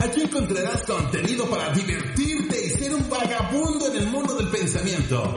Aquí 0.00 0.22
encontrarás 0.22 0.82
contenido 0.84 1.44
para 1.50 1.70
divertirte 1.74 2.64
y 2.64 2.70
ser 2.70 2.94
un 2.94 3.06
vagabundo 3.10 3.86
en 3.88 3.96
el 3.96 4.06
mundo 4.06 4.34
del 4.34 4.48
pensamiento. 4.48 5.36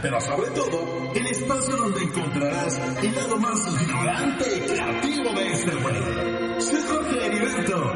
Pero 0.00 0.18
sobre 0.20 0.50
todo, 0.52 1.12
el 1.14 1.26
espacio 1.26 1.76
donde 1.76 2.02
encontrarás 2.02 2.80
el 3.02 3.14
lado 3.14 3.36
más 3.36 3.82
ignorante 3.82 4.56
y 4.56 4.60
creativo 4.60 5.34
de 5.34 5.52
este 5.52 5.74
güey. 5.76 6.62
Soy 6.62 6.80
Jorge 6.88 7.26
Heriberto. 7.26 7.92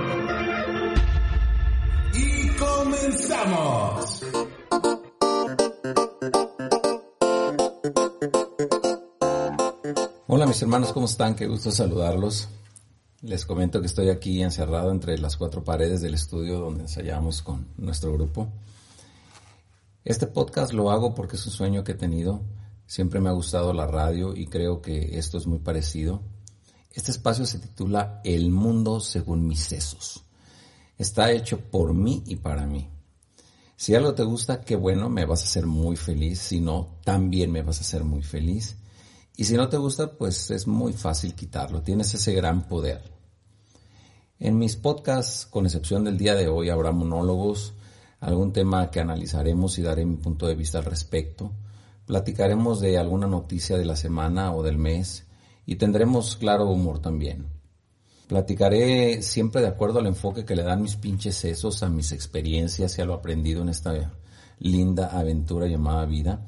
Y 2.13 2.49
comenzamos. 2.59 4.23
Hola 10.27 10.47
mis 10.47 10.61
hermanos, 10.61 10.93
¿cómo 10.93 11.07
están? 11.07 11.35
Qué 11.35 11.47
gusto 11.47 11.71
saludarlos. 11.71 12.49
Les 13.23 13.47
comento 13.47 13.81
que 13.81 13.87
estoy 13.87 14.11
aquí 14.11 14.43
encerrado 14.43 14.91
entre 14.91 15.17
las 15.19 15.39
cuatro 15.39 15.65
paredes 15.65 16.03
del 16.03 16.13
estudio 16.13 16.59
donde 16.59 16.83
ensayamos 16.83 17.41
con 17.41 17.67
nuestro 17.79 18.13
grupo. 18.13 18.49
Este 20.05 20.27
podcast 20.27 20.75
lo 20.75 20.91
hago 20.91 21.15
porque 21.15 21.37
es 21.37 21.47
un 21.47 21.53
sueño 21.53 21.83
que 21.83 21.93
he 21.93 21.97
tenido. 21.97 22.43
Siempre 22.87 23.19
me 23.21 23.31
ha 23.31 23.33
gustado 23.33 23.73
la 23.73 23.87
radio 23.87 24.37
y 24.37 24.47
creo 24.47 24.83
que 24.83 25.19
esto 25.19 25.39
es 25.39 25.47
muy 25.47 25.61
parecido. 25.61 26.21
Este 26.93 27.11
espacio 27.11 27.47
se 27.47 27.59
titula 27.59 28.21
El 28.23 28.51
mundo 28.51 29.01
según 29.01 29.47
mis 29.47 29.61
sesos. 29.61 30.23
Está 30.99 31.33
hecho 31.33 31.59
por 31.59 31.95
mí 31.95 32.23
y 32.27 32.37
para 32.37 32.67
mí. 32.67 32.91
Si 33.77 33.95
algo 33.95 34.15
te 34.15 34.25
gusta, 34.25 34.61
qué 34.61 34.77
bueno, 34.77 35.09
me 35.09 35.25
vas 35.25 35.41
a 35.41 35.45
hacer 35.45 35.67
muy 35.67 35.97
feliz. 35.97 36.39
Si 36.39 36.61
no, 36.61 36.99
también 37.03 37.51
me 37.51 37.63
vas 37.63 37.79
a 37.79 37.81
hacer 37.81 38.05
muy 38.05 38.23
feliz. 38.23 38.77
Y 39.37 39.45
si 39.45 39.55
no 39.55 39.69
te 39.69 39.77
gusta, 39.77 40.13
pues 40.13 40.51
es 40.51 40.67
muy 40.67 40.95
fácil 40.95 41.35
quitarlo. 41.35 41.83
Tienes 41.83 42.15
ese 42.15 42.33
gran 42.33 42.67
poder. 42.69 43.03
En 44.39 44.59
mis 44.59 44.77
podcasts, 44.77 45.47
con 45.47 45.67
excepción 45.67 46.05
del 46.05 46.17
día 46.17 46.35
de 46.35 46.49
hoy, 46.49 46.71
habrá 46.71 46.93
monólogos, 46.93 47.75
algún 48.21 48.53
tema 48.53 48.91
que 48.91 49.01
analizaremos 49.01 49.79
y 49.79 49.83
daré 49.83 50.07
mi 50.07 50.17
punto 50.17 50.47
de 50.47 50.55
vista 50.55 50.79
al 50.79 50.85
respecto. 50.85 51.53
Platicaremos 52.07 52.81
de 52.81 52.99
alguna 52.99 53.27
noticia 53.27 53.77
de 53.77 53.85
la 53.85 53.97
semana 53.97 54.55
o 54.55 54.63
del 54.63 54.79
mes 54.79 55.27
y 55.67 55.77
tendremos 55.77 56.37
claro 56.37 56.67
humor 56.67 57.01
también. 57.01 57.47
Platicaré 58.29 59.23
siempre 59.23 59.61
de 59.61 59.69
acuerdo 59.69 59.99
al 59.99 60.07
enfoque 60.07 60.45
que 60.45 60.57
le 60.57 60.63
dan 60.63 60.83
mis 60.83 60.97
pinches 60.97 61.37
sesos 61.37 61.83
a 61.83 61.89
mis 61.89 62.13
experiencias 62.13 62.99
y 62.99 63.03
a 63.03 63.05
lo 63.05 63.15
aprendido 63.15 63.63
en 63.63 63.69
esta 63.69 64.13
linda 64.59 65.09
aventura 65.09 65.67
llamada 65.67 66.07
vida. 66.07 66.47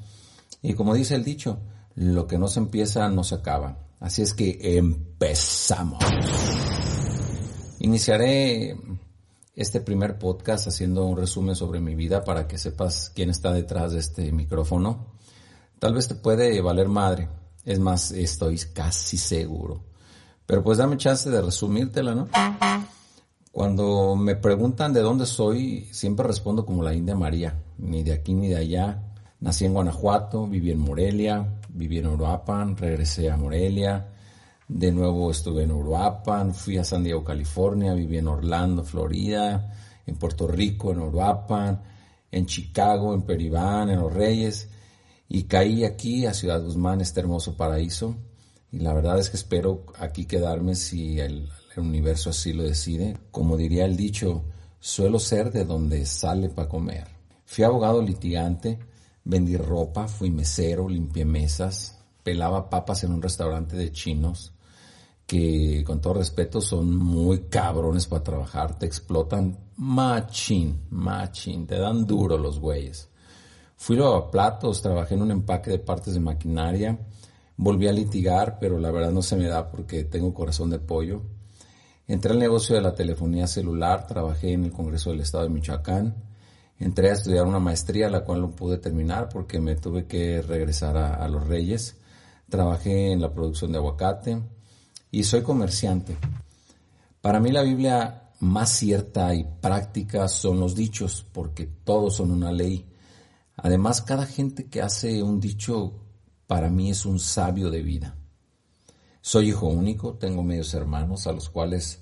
Y 0.61 0.73
como 0.73 0.93
dice 0.93 1.15
el 1.15 1.23
dicho, 1.23 1.59
lo 1.99 2.27
que 2.27 2.37
no 2.37 2.47
se 2.47 2.61
empieza 2.61 3.09
no 3.09 3.25
se 3.25 3.35
acaba. 3.35 3.77
Así 3.99 4.21
es 4.21 4.33
que 4.33 4.57
empezamos. 4.77 6.01
Iniciaré 7.79 8.77
este 9.53 9.81
primer 9.81 10.17
podcast 10.17 10.69
haciendo 10.69 11.05
un 11.05 11.17
resumen 11.17 11.57
sobre 11.57 11.81
mi 11.81 11.95
vida 11.95 12.23
para 12.23 12.47
que 12.47 12.57
sepas 12.57 13.11
quién 13.13 13.29
está 13.29 13.51
detrás 13.51 13.91
de 13.91 13.99
este 13.99 14.31
micrófono. 14.31 15.07
Tal 15.77 15.93
vez 15.93 16.07
te 16.07 16.15
puede 16.15 16.61
valer 16.61 16.87
madre. 16.87 17.27
Es 17.65 17.79
más, 17.79 18.11
estoy 18.11 18.57
casi 18.73 19.17
seguro. 19.17 19.83
Pero 20.45 20.63
pues 20.63 20.77
dame 20.77 20.95
chance 20.95 21.29
de 21.29 21.41
resumírtela, 21.41 22.15
¿no? 22.15 22.29
Cuando 23.51 24.15
me 24.15 24.37
preguntan 24.37 24.93
de 24.93 25.01
dónde 25.01 25.25
soy, 25.25 25.89
siempre 25.91 26.25
respondo 26.25 26.65
como 26.65 26.81
la 26.81 26.93
India 26.93 27.15
María, 27.15 27.61
ni 27.77 28.03
de 28.03 28.13
aquí 28.13 28.33
ni 28.33 28.47
de 28.47 28.55
allá. 28.55 29.03
Nací 29.41 29.65
en 29.65 29.73
Guanajuato, 29.73 30.47
viví 30.47 30.71
en 30.71 30.79
Morelia, 30.79 31.58
viví 31.79 31.99
en 31.99 32.07
Uruapan, 32.07 32.75
regresé 32.75 33.31
a 33.31 33.37
Morelia, 33.37 34.05
de 34.67 34.91
nuevo 34.91 35.31
estuve 35.31 35.63
en 35.63 35.71
Uruapan, 35.71 36.53
fui 36.53 36.77
a 36.77 36.83
San 36.83 37.05
Diego, 37.05 37.23
California, 37.23 37.93
viví 37.93 38.17
en 38.17 38.27
Orlando, 38.27 38.83
Florida, 38.83 39.73
en 40.05 40.17
Puerto 40.17 40.45
Rico, 40.45 40.91
en 40.91 40.99
Uruapan, 40.99 41.81
en 42.29 42.45
Chicago, 42.45 43.13
en 43.13 43.21
Peribán, 43.21 43.89
en 43.89 44.01
Los 44.01 44.13
Reyes, 44.13 44.67
y 45.29 45.43
caí 45.43 45.85
aquí 45.85 46.25
a 46.25 46.33
Ciudad 46.33 46.61
Guzmán, 46.61 46.99
este 46.99 47.21
hermoso 47.21 47.55
paraíso, 47.55 48.13
y 48.73 48.79
la 48.79 48.93
verdad 48.93 49.17
es 49.17 49.29
que 49.29 49.37
espero 49.37 49.85
aquí 49.97 50.25
quedarme 50.25 50.75
si 50.75 51.17
el, 51.19 51.49
el 51.75 51.79
universo 51.79 52.31
así 52.31 52.51
lo 52.51 52.63
decide. 52.63 53.17
Como 53.31 53.55
diría 53.57 53.85
el 53.85 53.95
dicho, 53.95 54.43
suelo 54.79 55.17
ser 55.17 55.51
de 55.51 55.63
donde 55.63 56.05
sale 56.05 56.49
para 56.49 56.69
comer. 56.69 57.07
Fui 57.45 57.63
abogado 57.63 58.01
litigante, 58.01 58.77
vendí 59.23 59.57
ropa, 59.57 60.07
fui 60.07 60.31
mesero, 60.31 60.87
limpié 60.87 61.25
mesas, 61.25 61.99
pelaba 62.23 62.69
papas 62.69 63.03
en 63.03 63.13
un 63.13 63.21
restaurante 63.21 63.75
de 63.75 63.91
chinos 63.91 64.53
que 65.29 65.83
con 65.85 66.01
todo 66.01 66.15
respeto 66.15 66.59
son 66.59 66.95
muy 66.95 67.41
cabrones 67.41 68.07
para 68.07 68.23
trabajar, 68.23 68.79
te 68.79 68.87
explotan 68.87 69.55
machín, 69.77 70.87
machín, 70.89 71.67
te 71.67 71.77
dan 71.77 72.07
duro 72.07 72.35
los 72.35 72.59
güeyes. 72.59 73.09
Fui 73.77 73.95
lavaplatos, 73.95 74.81
trabajé 74.81 75.13
en 75.13 75.21
un 75.21 75.29
empaque 75.29 75.69
de 75.69 75.77
partes 75.77 76.15
de 76.15 76.19
maquinaria, 76.19 76.97
volví 77.57 77.87
a 77.87 77.93
litigar, 77.93 78.57
pero 78.59 78.79
la 78.79 78.89
verdad 78.89 79.11
no 79.11 79.21
se 79.21 79.35
me 79.35 79.45
da 79.45 79.69
porque 79.69 80.03
tengo 80.03 80.33
corazón 80.33 80.71
de 80.71 80.79
pollo. 80.79 81.21
Entré 82.07 82.31
al 82.31 82.39
negocio 82.39 82.75
de 82.75 82.81
la 82.81 82.95
telefonía 82.95 83.45
celular, 83.45 84.07
trabajé 84.07 84.53
en 84.53 84.63
el 84.63 84.71
Congreso 84.71 85.11
del 85.11 85.21
Estado 85.21 85.43
de 85.43 85.51
Michoacán, 85.51 86.15
entré 86.79 87.09
a 87.09 87.13
estudiar 87.13 87.45
una 87.45 87.59
maestría, 87.59 88.09
la 88.09 88.23
cual 88.23 88.41
no 88.41 88.51
pude 88.51 88.77
terminar 88.77 89.29
porque 89.29 89.59
me 89.59 89.75
tuve 89.75 90.05
que 90.05 90.41
regresar 90.41 90.97
a, 90.97 91.27
Los 91.27 91.47
Reyes. 91.47 91.97
Trabajé 92.49 93.11
en 93.11 93.21
la 93.21 93.33
producción 93.33 93.71
de 93.71 93.77
aguacate 93.77 94.41
y 95.11 95.23
soy 95.23 95.43
comerciante. 95.43 96.17
Para 97.21 97.39
mí 97.39 97.51
la 97.51 97.63
Biblia 97.63 98.31
más 98.39 98.69
cierta 98.69 99.35
y 99.35 99.43
práctica 99.43 100.27
son 100.29 100.59
los 100.59 100.73
dichos, 100.73 101.25
porque 101.33 101.65
todos 101.65 102.15
son 102.15 102.31
una 102.31 102.51
ley. 102.51 102.89
Además, 103.57 104.01
cada 104.01 104.25
gente 104.25 104.67
que 104.67 104.81
hace 104.81 105.21
un 105.21 105.39
dicho 105.41 105.93
para 106.47 106.69
mí 106.69 106.89
es 106.89 107.05
un 107.05 107.19
sabio 107.19 107.69
de 107.69 107.81
vida. 107.81 108.15
Soy 109.21 109.49
hijo 109.49 109.67
único, 109.67 110.13
tengo 110.13 110.41
medios 110.43 110.73
hermanos 110.73 111.27
a 111.27 111.33
los 111.33 111.49
cuales 111.49 111.99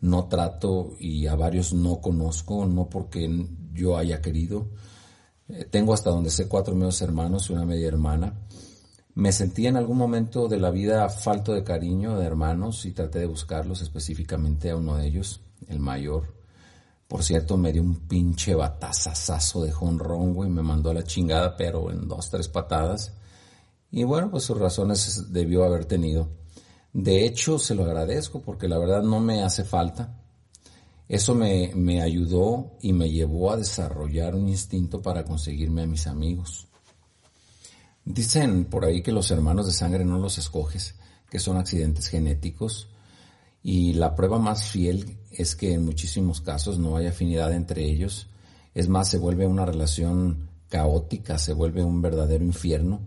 no 0.00 0.26
trato 0.26 0.96
y 0.98 1.26
a 1.26 1.34
varios 1.34 1.72
no 1.72 2.00
conozco, 2.00 2.66
no 2.66 2.88
porque 2.88 3.46
yo 3.72 3.96
haya 3.96 4.20
querido. 4.20 4.68
Eh, 5.48 5.64
tengo 5.64 5.94
hasta 5.94 6.10
donde 6.10 6.30
sé 6.30 6.46
cuatro 6.48 6.74
medios 6.74 7.00
hermanos 7.02 7.48
y 7.48 7.52
una 7.52 7.64
media 7.64 7.88
hermana. 7.88 8.34
Me 9.14 9.32
sentí 9.32 9.66
en 9.66 9.76
algún 9.76 9.98
momento 9.98 10.46
de 10.46 10.60
la 10.60 10.70
vida 10.70 11.08
falto 11.08 11.52
de 11.52 11.64
cariño 11.64 12.18
de 12.18 12.26
hermanos 12.26 12.84
y 12.86 12.92
traté 12.92 13.18
de 13.18 13.26
buscarlos 13.26 13.82
específicamente 13.82 14.70
a 14.70 14.76
uno 14.76 14.96
de 14.96 15.06
ellos, 15.06 15.40
el 15.66 15.80
mayor. 15.80 16.38
Por 17.08 17.24
cierto, 17.24 17.56
me 17.56 17.72
dio 17.72 17.82
un 17.82 18.06
pinche 18.06 18.54
batazazazo 18.54 19.64
de 19.64 19.72
jonrón, 19.72 20.34
güey, 20.34 20.50
me 20.50 20.62
mandó 20.62 20.90
a 20.90 20.94
la 20.94 21.02
chingada, 21.02 21.56
pero 21.56 21.90
en 21.90 22.06
dos, 22.06 22.30
tres 22.30 22.48
patadas. 22.48 23.14
Y 23.90 24.04
bueno, 24.04 24.30
pues 24.30 24.44
sus 24.44 24.58
razones 24.58 25.32
debió 25.32 25.64
haber 25.64 25.86
tenido. 25.86 26.28
De 26.92 27.26
hecho, 27.26 27.58
se 27.58 27.74
lo 27.74 27.84
agradezco 27.84 28.40
porque 28.40 28.68
la 28.68 28.78
verdad 28.78 29.02
no 29.02 29.20
me 29.20 29.42
hace 29.42 29.64
falta. 29.64 30.20
Eso 31.08 31.34
me, 31.34 31.72
me 31.74 32.02
ayudó 32.02 32.76
y 32.82 32.92
me 32.92 33.10
llevó 33.10 33.50
a 33.50 33.56
desarrollar 33.56 34.34
un 34.34 34.48
instinto 34.48 35.00
para 35.00 35.24
conseguirme 35.24 35.82
a 35.82 35.86
mis 35.86 36.06
amigos. 36.06 36.68
Dicen 38.04 38.64
por 38.64 38.84
ahí 38.84 39.02
que 39.02 39.12
los 39.12 39.30
hermanos 39.30 39.66
de 39.66 39.72
sangre 39.72 40.04
no 40.04 40.18
los 40.18 40.38
escoges, 40.38 40.94
que 41.30 41.38
son 41.38 41.56
accidentes 41.56 42.08
genéticos. 42.08 42.88
Y 43.62 43.94
la 43.94 44.14
prueba 44.14 44.38
más 44.38 44.64
fiel 44.64 45.18
es 45.30 45.54
que 45.56 45.74
en 45.74 45.84
muchísimos 45.84 46.40
casos 46.40 46.78
no 46.78 46.96
hay 46.96 47.06
afinidad 47.06 47.52
entre 47.52 47.84
ellos. 47.84 48.28
Es 48.74 48.88
más, 48.88 49.08
se 49.08 49.18
vuelve 49.18 49.46
una 49.46 49.66
relación 49.66 50.48
caótica, 50.68 51.38
se 51.38 51.52
vuelve 51.52 51.84
un 51.84 52.00
verdadero 52.00 52.44
infierno. 52.44 53.00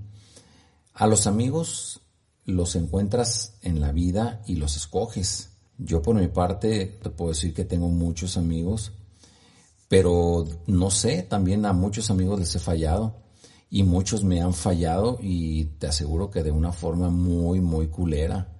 A 0.93 1.07
los 1.07 1.25
amigos 1.25 2.01
los 2.45 2.75
encuentras 2.75 3.57
en 3.61 3.79
la 3.79 3.91
vida 3.91 4.41
y 4.45 4.55
los 4.55 4.75
escoges. 4.75 5.49
Yo 5.77 6.01
por 6.01 6.15
mi 6.15 6.27
parte 6.27 6.99
te 7.01 7.09
puedo 7.09 7.31
decir 7.31 7.53
que 7.53 7.65
tengo 7.65 7.89
muchos 7.89 8.37
amigos, 8.37 8.93
pero 9.87 10.47
no 10.67 10.89
sé, 10.91 11.23
también 11.23 11.65
a 11.65 11.73
muchos 11.73 12.09
amigos 12.11 12.39
les 12.39 12.55
he 12.55 12.59
fallado 12.59 13.21
y 13.69 13.83
muchos 13.83 14.23
me 14.23 14.41
han 14.41 14.53
fallado 14.53 15.17
y 15.21 15.65
te 15.79 15.87
aseguro 15.87 16.29
que 16.29 16.43
de 16.43 16.51
una 16.51 16.71
forma 16.71 17.09
muy, 17.09 17.61
muy 17.61 17.87
culera. 17.87 18.57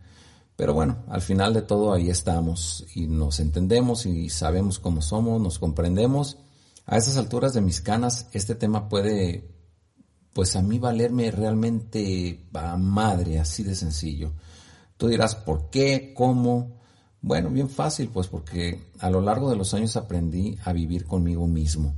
Pero 0.55 0.73
bueno, 0.73 1.03
al 1.07 1.21
final 1.21 1.53
de 1.53 1.63
todo 1.63 1.93
ahí 1.93 2.09
estamos 2.09 2.85
y 2.95 3.07
nos 3.07 3.39
entendemos 3.39 4.05
y 4.05 4.29
sabemos 4.29 4.79
cómo 4.79 5.01
somos, 5.01 5.41
nos 5.41 5.59
comprendemos. 5.59 6.37
A 6.85 6.97
esas 6.97 7.17
alturas 7.17 7.53
de 7.53 7.61
mis 7.61 7.81
canas, 7.81 8.27
este 8.31 8.55
tema 8.55 8.87
puede, 8.87 9.49
pues 10.33 10.55
a 10.55 10.61
mí 10.61 10.79
valerme 10.79 11.31
realmente 11.31 12.45
a 12.53 12.77
madre, 12.77 13.39
así 13.39 13.63
de 13.63 13.75
sencillo. 13.75 14.31
Tú 14.97 15.07
dirás, 15.07 15.35
¿por 15.35 15.69
qué? 15.69 16.13
¿Cómo? 16.15 16.79
Bueno, 17.21 17.49
bien 17.49 17.69
fácil, 17.69 18.09
pues 18.09 18.27
porque 18.27 18.91
a 18.99 19.09
lo 19.09 19.21
largo 19.21 19.49
de 19.49 19.55
los 19.55 19.73
años 19.73 19.95
aprendí 19.95 20.57
a 20.63 20.73
vivir 20.73 21.05
conmigo 21.05 21.47
mismo. 21.47 21.95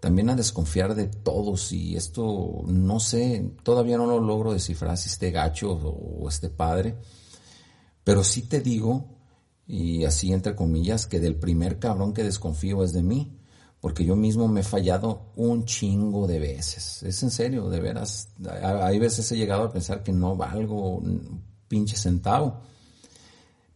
También 0.00 0.30
a 0.30 0.36
desconfiar 0.36 0.94
de 0.94 1.08
todos 1.08 1.72
y 1.72 1.94
esto 1.94 2.62
no 2.66 3.00
sé, 3.00 3.52
todavía 3.62 3.98
no 3.98 4.06
lo 4.06 4.18
logro 4.18 4.52
descifrar 4.52 4.96
si 4.96 5.10
esté 5.10 5.30
gacho 5.30 5.72
o 5.72 6.26
esté 6.28 6.48
padre, 6.48 6.96
pero 8.02 8.24
sí 8.24 8.42
te 8.42 8.60
digo, 8.60 9.04
y 9.66 10.04
así 10.04 10.32
entre 10.32 10.56
comillas, 10.56 11.06
que 11.06 11.20
del 11.20 11.36
primer 11.36 11.78
cabrón 11.78 12.14
que 12.14 12.24
desconfío 12.24 12.82
es 12.82 12.94
de 12.94 13.02
mí 13.02 13.39
porque 13.80 14.04
yo 14.04 14.14
mismo 14.14 14.46
me 14.46 14.60
he 14.60 14.64
fallado 14.64 15.32
un 15.36 15.64
chingo 15.64 16.26
de 16.26 16.38
veces. 16.38 17.02
Es 17.02 17.22
en 17.22 17.30
serio, 17.30 17.70
de 17.70 17.80
veras. 17.80 18.28
Hay 18.62 18.98
veces 18.98 19.30
he 19.32 19.36
llegado 19.36 19.64
a 19.64 19.72
pensar 19.72 20.02
que 20.02 20.12
no 20.12 20.36
valgo 20.36 20.96
un 20.98 21.42
pinche 21.66 21.96
centavo. 21.96 22.60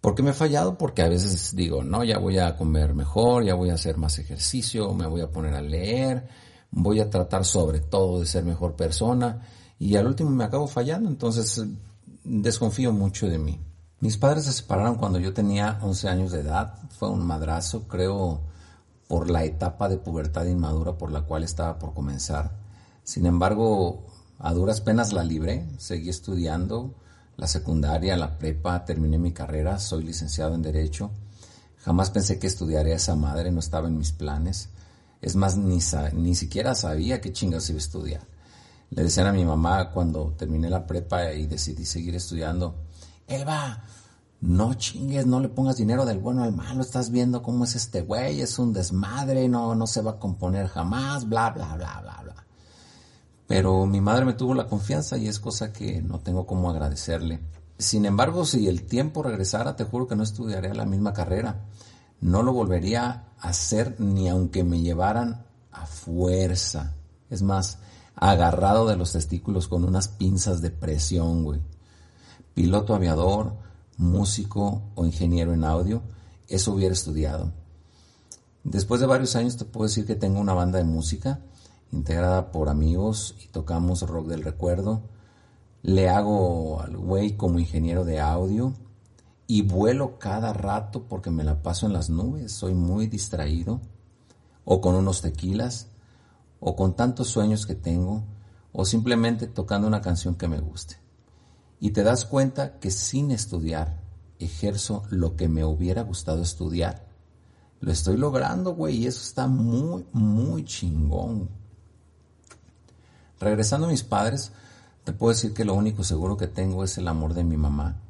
¿Por 0.01 0.15
qué 0.15 0.23
me 0.23 0.31
he 0.31 0.35
fallado? 0.35 0.77
Porque 0.77 1.01
a 1.01 1.09
veces 1.09 1.57
digo, 1.57 1.83
no, 1.83 2.05
ya 2.05 2.19
voy 2.19 2.39
a 2.39 2.57
comer 2.57 2.95
mejor, 2.95 3.45
ya 3.45 3.55
voy 3.55 3.71
a 3.71 3.75
hacer 3.75 3.97
más 3.97 4.19
ejercicio, 4.19 4.93
me 4.93 5.07
voy 5.07 5.23
a 5.23 5.31
poner 5.31 5.55
a 5.55 5.63
leer, 5.63 6.29
voy 6.71 7.01
a 7.01 7.09
tratar 7.09 7.47
sobre 7.47 7.81
todo 7.81 8.21
de 8.21 8.27
ser 8.27 8.45
mejor 8.45 8.77
persona 8.77 9.41
y 9.79 9.97
al 9.97 10.07
último 10.07 10.29
me 10.29 10.45
acabo 10.45 10.67
fallando, 10.67 11.09
entonces 11.09 11.65
desconfío 12.23 12.93
mucho 12.93 13.29
de 13.29 13.39
mí. 13.39 13.59
Mis 14.01 14.19
padres 14.19 14.45
se 14.45 14.53
separaron 14.53 14.97
cuando 14.97 15.19
yo 15.19 15.33
tenía 15.33 15.79
11 15.81 16.09
años 16.09 16.33
de 16.33 16.41
edad, 16.41 16.75
fue 16.91 17.09
un 17.09 17.25
madrazo, 17.25 17.89
creo 17.89 18.43
por 19.09 19.31
la 19.31 19.45
etapa 19.45 19.89
de 19.89 19.99
pubertad 19.99 20.47
inmadura 20.47 20.97
por 20.97 21.13
la 21.13 21.23
cual 21.23 21.45
estaba 21.45 21.79
por 21.79 21.95
comenzar. 21.95 22.53
Sin 23.03 23.27
embargo, 23.27 24.07
a 24.39 24.53
duras 24.53 24.81
penas 24.81 25.13
la 25.13 25.25
libré, 25.25 25.67
seguí 25.79 26.09
estudiando 26.09 26.95
la 27.37 27.47
secundaria, 27.47 28.17
la 28.17 28.39
prepa, 28.39 28.85
terminé 28.85 29.19
mi 29.19 29.33
carrera, 29.33 29.79
soy 29.79 30.05
licenciado 30.05 30.55
en 30.55 30.63
Derecho. 30.63 31.11
Jamás 31.79 32.11
pensé 32.11 32.39
que 32.39 32.47
estudiaría 32.47 32.95
esa 32.95 33.17
madre, 33.17 33.51
no 33.51 33.61
estaba 33.61 33.89
en 33.89 33.99
mis 33.99 34.13
planes. 34.13 34.71
Es 35.21 35.37
más, 35.37 35.57
ni, 35.57 35.81
ni 36.13 36.35
siquiera 36.35 36.75
sabía 36.75 37.21
qué 37.21 37.33
chingas 37.33 37.69
iba 37.71 37.77
a 37.77 37.81
estudiar. 37.81 38.21
Le 38.91 39.03
decían 39.03 39.27
a 39.27 39.33
mi 39.33 39.45
mamá 39.45 39.91
cuando 39.91 40.35
terminé 40.39 40.71
la 40.71 40.87
prepa 40.87 41.33
y 41.33 41.47
decidí 41.47 41.85
seguir 41.85 42.15
estudiando, 42.15 42.77
Eva, 43.27 43.83
no 44.45 44.75
chingues, 44.75 45.27
no 45.27 45.41
le 45.41 45.49
pongas 45.49 45.79
dinero 45.79 46.05
del 46.05 46.19
bueno 46.19 46.43
al 46.43 46.53
malo, 46.53 46.83
estás 46.83 47.11
viendo 47.11 47.43
cómo 47.43 47.65
es 47.65 47.77
este 47.77 48.03
güey, 48.03 48.43
es 48.43 48.59
un 48.59 48.75
desmadre, 48.75 49.49
no, 49.49 49.75
no 49.75 49.87
se 49.87 50.03
va 50.03 50.13
a 50.13 50.19
componer 50.19 50.69
jamás, 50.69 51.27
bla, 51.27 51.49
bla, 51.51 51.75
bla, 51.77 52.01
bla, 52.03 52.21
bla. 52.23 52.35
Pero 53.47 53.87
mi 53.87 54.03
madre 54.03 54.27
me 54.27 54.35
tuvo 54.35 54.53
la 54.53 54.67
confianza 54.67 55.17
y 55.17 55.29
es 55.29 55.41
cosa 55.41 55.73
que 55.73 56.03
no 56.03 56.21
tengo 56.21 56.47
cómo 56.47 56.69
agradecerle. 56.69 57.41
Sin 57.79 58.05
embargo, 58.05 58.45
si 58.45 58.69
el 58.69 58.83
tiempo 58.83 59.23
regresara, 59.23 59.77
te 59.77 59.85
juro 59.85 60.07
que 60.07 60.15
no 60.15 60.23
estudiaría 60.23 60.75
la 60.75 60.85
misma 60.85 61.15
carrera. 61.15 61.65
No 62.21 62.43
lo 62.43 62.53
volvería 62.53 63.25
a 63.39 63.49
hacer 63.49 63.99
ni 63.99 64.29
aunque 64.29 64.63
me 64.63 64.81
llevaran 64.81 65.47
a 65.73 65.87
fuerza. 65.87 66.93
Es 67.31 67.41
más, 67.41 67.79
agarrado 68.15 68.87
de 68.87 68.97
los 68.97 69.13
testículos 69.13 69.69
con 69.69 69.85
unas 69.85 70.09
pinzas 70.09 70.61
de 70.61 70.71
presión, 70.71 71.45
güey. 71.45 71.61
Piloto 72.53 72.95
aviador, 72.95 73.64
músico 73.97 74.83
o 74.95 75.07
ingeniero 75.07 75.53
en 75.53 75.65
audio, 75.65 76.03
eso 76.49 76.73
hubiera 76.73 76.93
estudiado. 76.93 77.53
Después 78.65 79.01
de 79.01 79.07
varios 79.07 79.37
años 79.37 79.57
te 79.57 79.65
puedo 79.65 79.87
decir 79.87 80.07
que 80.07 80.15
tengo 80.15 80.41
una 80.41 80.55
banda 80.55 80.79
de 80.79 80.85
música 80.85 81.41
integrada 81.93 82.51
por 82.51 82.69
amigos 82.69 83.37
y 83.45 83.49
tocamos 83.49 84.03
rock 84.03 84.29
del 84.29 84.43
recuerdo. 84.43 85.03
Le 85.83 86.09
hago 86.09 86.81
al 86.81 86.97
güey 86.97 87.37
como 87.37 87.59
ingeniero 87.59 88.05
de 88.05 88.21
audio 88.21 88.73
y 89.47 89.63
vuelo 89.63 90.19
cada 90.19 90.53
rato 90.55 91.05
porque 91.09 91.31
me 91.31 91.45
la 91.45 91.63
paso 91.63 91.87
en 91.87 91.93
las 91.93 92.09
nubes, 92.09 92.53
soy 92.53 92.75
muy 92.75 93.07
distraído 93.07 93.81
o 94.65 94.81
con 94.81 94.95
unos 94.95 95.21
tequilas 95.21 95.89
o 96.59 96.75
con 96.75 96.97
tantos 96.97 97.29
sueños 97.29 97.67
que 97.67 97.75
tengo 97.75 98.25
o 98.73 98.87
simplemente 98.87 99.47
tocando 99.47 99.87
una 99.87 100.01
canción 100.01 100.35
que 100.35 100.49
me 100.49 100.61
guste 100.61 101.04
y 101.85 101.91
te 101.91 102.03
das 102.03 102.25
cuenta 102.25 102.79
que 102.79 102.91
sin 102.91 103.31
estudiar 103.31 104.01
ejerzo 104.39 105.03
lo 105.11 105.37
que 105.37 105.51
me 105.51 105.67
hubiera 105.67 106.01
gustado 106.01 106.41
estudiar. 106.41 107.05
Lo 107.83 107.93
estoy 107.93 108.17
logrando, 108.17 108.75
güey, 108.75 109.03
y 109.03 109.07
eso 109.07 109.21
está 109.21 109.49
muy, 109.49 110.07
muy 110.15 110.65
chingón. 110.65 111.51
Regresando 113.39 113.87
a 113.87 113.91
mis 113.91 114.03
padres, 114.03 114.51
te 115.05 115.13
puedo 115.13 115.35
decir 115.35 115.53
que 115.53 115.67
lo 115.67 115.75
único 115.75 116.05
seguro 116.05 116.39
que 116.39 116.47
tengo 116.47 116.85
es 116.85 116.97
el 116.97 117.07
amor 117.07 117.35
de 117.35 117.45
mi 117.45 117.59
mamá 117.59 118.01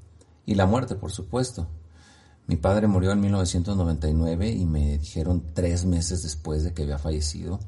y 0.46 0.54
la 0.54 0.66
muerte, 0.66 0.94
por 0.94 1.10
supuesto. 1.10 1.66
Mi 2.46 2.54
padre 2.54 2.86
murió 2.86 3.10
en 3.10 3.22
1999 3.22 4.50
y 4.52 4.66
me 4.66 4.98
dijeron 4.98 5.42
tres 5.52 5.84
meses 5.84 6.22
después 6.22 6.62
de 6.62 6.72
que 6.74 6.84
había 6.84 6.98
fallecido 6.98 7.58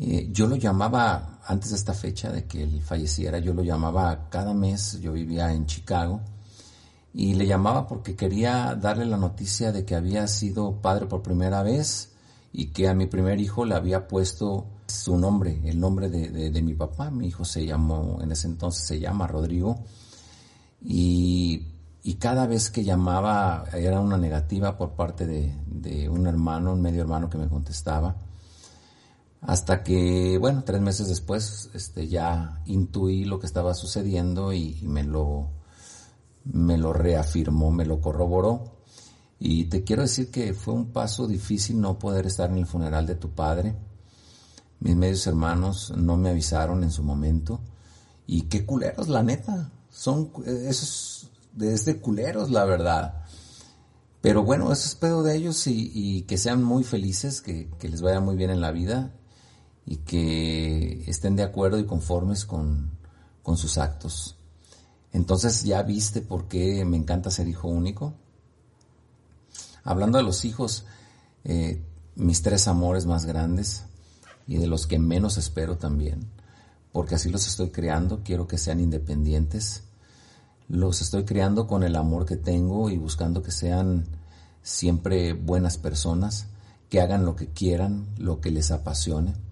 eh, 0.00 0.28
yo 0.30 0.46
lo 0.46 0.54
llamaba, 0.54 1.40
antes 1.44 1.70
de 1.70 1.76
esta 1.76 1.92
fecha 1.92 2.30
de 2.30 2.46
que 2.46 2.62
él 2.62 2.80
falleciera, 2.82 3.38
yo 3.40 3.52
lo 3.52 3.62
llamaba 3.64 4.28
cada 4.30 4.54
mes, 4.54 5.00
yo 5.00 5.12
vivía 5.12 5.52
en 5.52 5.66
Chicago, 5.66 6.20
y 7.12 7.34
le 7.34 7.46
llamaba 7.46 7.88
porque 7.88 8.14
quería 8.14 8.76
darle 8.76 9.06
la 9.06 9.16
noticia 9.16 9.72
de 9.72 9.84
que 9.84 9.96
había 9.96 10.28
sido 10.28 10.80
padre 10.80 11.06
por 11.06 11.22
primera 11.22 11.62
vez 11.62 12.12
y 12.52 12.66
que 12.66 12.88
a 12.88 12.94
mi 12.94 13.06
primer 13.06 13.40
hijo 13.40 13.64
le 13.64 13.74
había 13.74 14.06
puesto 14.06 14.66
su 14.86 15.16
nombre, 15.16 15.60
el 15.64 15.80
nombre 15.80 16.08
de, 16.08 16.62
mi 16.62 16.74
papá. 16.74 17.10
Mi 17.10 17.26
hijo 17.26 17.44
se 17.44 17.66
llamó, 17.66 18.18
en 18.22 18.30
ese 18.30 18.46
entonces 18.46 18.86
se 18.86 19.00
llama 19.00 19.26
Rodrigo, 19.26 19.80
y, 20.80 21.66
cada 22.20 22.46
vez 22.46 22.70
que 22.70 22.84
llamaba 22.84 23.66
era 23.72 24.00
una 24.00 24.16
negativa 24.16 24.76
por 24.78 24.92
parte 24.92 25.26
de, 25.26 25.54
de 25.66 26.08
un 26.08 26.26
hermano, 26.26 26.72
un 26.72 26.80
medio 26.80 27.02
hermano 27.02 27.28
que 27.28 27.36
me 27.36 27.48
contestaba 27.48 28.16
hasta 29.40 29.84
que, 29.84 30.36
bueno, 30.38 30.64
tres 30.64 30.80
meses 30.80 31.08
después, 31.08 31.70
este, 31.72 32.08
ya 32.08 32.60
intuí 32.66 33.24
lo 33.24 33.38
que 33.38 33.46
estaba 33.46 33.74
sucediendo 33.74 34.52
y, 34.52 34.80
me 34.82 35.04
lo, 35.04 35.50
me 36.44 36.76
lo 36.76 36.92
reafirmó, 36.92 37.70
me 37.70 37.86
lo 37.86 38.00
corroboró. 38.00 38.78
Y 39.38 39.66
te 39.66 39.84
quiero 39.84 40.02
decir 40.02 40.30
que 40.30 40.52
fue 40.54 40.74
un 40.74 40.92
paso 40.92 41.28
difícil 41.28 41.80
no 41.80 41.98
poder 41.98 42.26
estar 42.26 42.50
en 42.50 42.58
el 42.58 42.66
funeral 42.66 43.06
de 43.06 43.14
tu 43.14 43.30
padre. 43.30 43.76
Mis 44.80 44.96
medios 44.96 45.26
hermanos 45.26 45.92
no 45.96 46.16
me 46.16 46.30
avisaron 46.30 46.82
en 46.82 46.90
su 46.90 47.04
momento. 47.04 47.60
Y 48.26 48.42
qué 48.42 48.66
culeros, 48.66 49.08
la 49.08 49.22
neta. 49.22 49.70
Son, 49.88 50.32
esos, 50.44 51.30
de 51.54 52.00
culeros, 52.00 52.50
la 52.50 52.64
verdad. 52.64 53.22
Pero 54.20 54.42
bueno, 54.42 54.72
eso 54.72 54.88
es 54.88 54.96
pedo 54.96 55.22
de 55.22 55.36
ellos 55.36 55.64
y, 55.68 56.22
que 56.22 56.38
sean 56.38 56.64
muy 56.64 56.82
felices, 56.82 57.40
que 57.40 57.70
les 57.82 58.02
vaya 58.02 58.20
muy 58.20 58.34
bien 58.34 58.50
en 58.50 58.60
la 58.60 58.72
vida 58.72 59.14
y 59.88 59.96
que 59.96 61.02
estén 61.06 61.34
de 61.34 61.42
acuerdo 61.42 61.78
y 61.78 61.86
conformes 61.86 62.44
con, 62.44 62.96
sus 63.56 63.78
actos. 63.78 64.36
Entonces 65.10 65.64
ya 65.64 65.82
viste 65.82 66.20
por 66.20 66.48
qué 66.48 66.84
me 66.84 66.98
encanta 66.98 67.30
ser 67.30 67.48
hijo 67.48 67.66
único. 67.66 68.12
Hablando 69.84 70.18
de 70.18 70.24
los 70.24 70.44
hijos, 70.44 70.84
eh, 71.44 71.82
mis 72.14 72.42
tres 72.42 72.68
amores 72.68 73.06
más 73.06 73.24
grandes 73.24 73.84
y 74.46 74.58
de 74.58 74.66
los 74.66 74.86
que 74.86 74.98
menos 74.98 75.38
espero 75.38 75.78
también, 75.78 76.28
porque 76.92 77.14
así 77.14 77.30
los 77.30 77.46
estoy 77.46 77.70
creando, 77.70 78.22
quiero 78.22 78.46
que 78.46 78.58
sean 78.58 78.80
independientes. 78.80 79.84
Los 80.68 81.00
estoy 81.00 81.24
creando 81.24 81.66
con 81.66 81.82
el 81.82 81.96
amor 81.96 82.26
que 82.26 82.36
tengo 82.36 82.90
y 82.90 82.98
buscando 82.98 83.42
que 83.42 83.52
sean 83.52 84.04
siempre 84.62 85.32
buenas 85.32 85.78
personas, 85.78 86.48
que 86.90 87.00
hagan 87.00 87.24
lo 87.24 87.34
que 87.34 87.46
quieran, 87.46 88.06
lo 88.18 88.42
que 88.42 88.50
les 88.50 88.70
apasione 88.70 89.47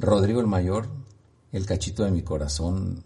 Rodrigo 0.00 0.40
el 0.40 0.46
Mayor, 0.46 0.88
el 1.52 1.66
cachito 1.66 2.04
de 2.04 2.10
mi 2.10 2.22
corazón, 2.22 3.04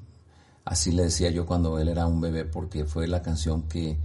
así 0.65 0.93
le 0.93 1.03
decía 1.03 1.29
yo 1.29 1.45
cuando 1.45 1.81
él 1.81 1.89
era 1.89 2.07
un 2.07 2.21
bebé, 2.21 2.45
porque 2.45 2.85
fue 2.85 3.09
la 3.09 3.21
canción 3.21 3.63
que, 3.63 3.99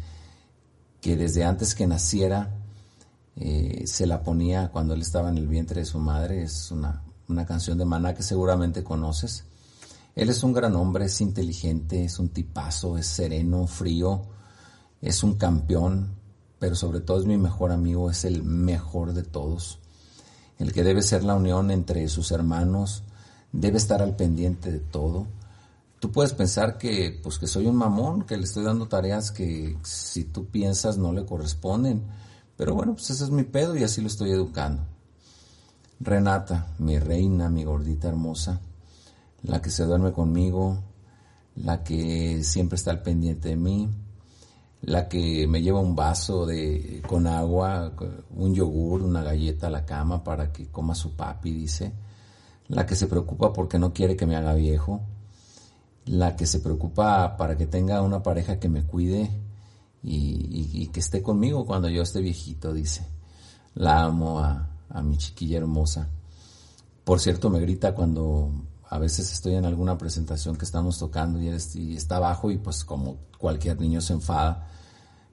que 1.00 1.16
desde 1.16 1.44
antes 1.44 1.76
que 1.76 1.86
naciera 1.86 2.58
eh, 3.36 3.84
se 3.86 4.08
la 4.08 4.24
ponía 4.24 4.70
cuando 4.70 4.96
él 4.96 5.02
estaba 5.02 5.30
en 5.30 5.38
el 5.38 5.48
vientre 5.48 5.82
de 5.82 5.86
su 5.86 6.00
madre. 6.00 6.42
Es 6.42 6.72
una, 6.72 7.04
una 7.28 7.46
canción 7.46 7.78
de 7.78 7.86
Maná 7.86 8.16
que 8.16 8.24
seguramente 8.24 8.84
conoces. 8.84 9.46
Él 10.16 10.30
es 10.30 10.42
un 10.42 10.52
gran 10.52 10.76
hombre, 10.76 11.06
es 11.06 11.22
inteligente, 11.22 12.04
es 12.04 12.18
un 12.18 12.30
tipazo, 12.30 12.98
es 12.98 13.06
sereno, 13.06 13.68
frío, 13.68 14.24
es 15.00 15.22
un 15.24 15.36
campeón, 15.36 16.16
pero 16.58 16.74
sobre 16.74 17.02
todo 17.02 17.20
es 17.20 17.28
mi 17.28 17.38
mejor 17.38 17.72
amigo, 17.72 18.10
es 18.10 18.26
el 18.26 18.42
mejor 18.42 19.14
de 19.14 19.22
todos 19.22 19.78
el 20.60 20.74
que 20.74 20.84
debe 20.84 21.02
ser 21.02 21.24
la 21.24 21.36
unión 21.36 21.72
entre 21.72 22.08
sus 22.10 22.32
hermanos, 22.32 23.04
debe 23.52 23.78
estar 23.78 24.02
al 24.02 24.16
pendiente 24.16 24.72
de 24.72 24.80
todo. 24.80 25.26
Tú 26.00 26.12
puedes 26.12 26.34
pensar 26.34 26.78
que, 26.78 27.20
pues 27.24 27.40
que 27.40 27.48
soy 27.48 27.66
un 27.66 27.76
mamón, 27.76 28.24
que 28.24 28.38
le 28.38 28.44
estoy 28.44 28.64
dando 28.64 28.88
tareas 28.88 29.32
que 29.32 29.78
si 29.84 30.26
tú 30.26 30.46
piensas 30.46 30.98
no 30.98 31.12
le 31.14 31.26
corresponden, 31.26 32.04
pero 32.58 32.76
bueno, 32.76 32.94
pues 32.94 33.10
ese 33.10 33.24
es 33.24 33.32
mi 33.32 33.44
pedo 33.44 33.76
y 33.76 33.84
así 33.84 34.02
lo 34.02 34.08
estoy 34.08 34.32
educando. 34.32 34.84
Renata, 36.00 36.68
mi 36.78 37.00
reina, 37.00 37.50
mi 37.50 37.64
gordita 37.64 38.08
hermosa, 38.10 38.60
la 39.44 39.62
que 39.62 39.70
se 39.70 39.84
duerme 39.86 40.12
conmigo, 40.12 40.78
la 41.56 41.84
que 41.84 42.44
siempre 42.44 42.76
está 42.76 42.92
al 42.92 43.02
pendiente 43.02 43.50
de 43.50 43.56
mí, 43.56 43.90
la 44.82 45.10
que 45.10 45.48
me 45.48 45.62
lleva 45.62 45.80
un 45.80 45.96
vaso 45.96 46.46
de 46.46 47.02
con 47.08 47.28
agua, 47.28 47.94
un 48.36 48.54
yogur, 48.54 49.02
una 49.02 49.24
galleta 49.24 49.68
a 49.68 49.72
la 49.72 49.86
cama 49.86 50.24
para 50.24 50.52
que 50.52 50.68
coma 50.68 50.96
su 50.96 51.16
papi, 51.16 51.52
dice, 51.52 51.94
la 52.68 52.86
que 52.86 52.96
se 52.96 53.08
preocupa 53.08 53.52
porque 53.52 53.80
no 53.80 53.94
quiere 53.94 54.16
que 54.16 54.26
me 54.26 54.36
haga 54.36 54.54
viejo, 54.54 55.02
la 56.06 56.36
que 56.36 56.46
se 56.46 56.60
preocupa 56.60 57.36
para 57.38 57.58
que 57.58 57.66
tenga 57.66 58.02
una 58.02 58.24
pareja 58.24 58.60
que 58.60 58.70
me 58.70 58.84
cuide 58.84 59.30
y, 60.02 60.88
que 60.88 61.00
esté 61.00 61.22
conmigo 61.22 61.66
cuando 61.66 61.90
yo 61.90 62.02
esté 62.02 62.22
viejito, 62.22 62.74
dice. 62.74 63.06
La 63.76 64.04
amo 64.04 64.40
a, 64.40 64.70
a 64.90 65.02
mi 65.04 65.18
chiquilla 65.18 65.58
hermosa. 65.58 66.10
Por 67.04 67.20
cierto, 67.20 67.50
me 67.50 67.60
grita 67.60 67.94
cuando 67.94 68.52
a 68.92 68.98
veces 68.98 69.32
estoy 69.32 69.54
en 69.54 69.66
alguna 69.66 69.98
presentación 70.00 70.56
que 70.56 70.66
estamos 70.66 70.98
tocando 70.98 71.40
y, 71.40 71.50
está 71.96 72.16
abajo 72.16 72.50
y 72.50 72.58
pues 72.58 72.84
como 72.84 73.18
cualquier 73.38 73.80
niño 73.80 74.02
se 74.02 74.14
enfada. 74.14 74.68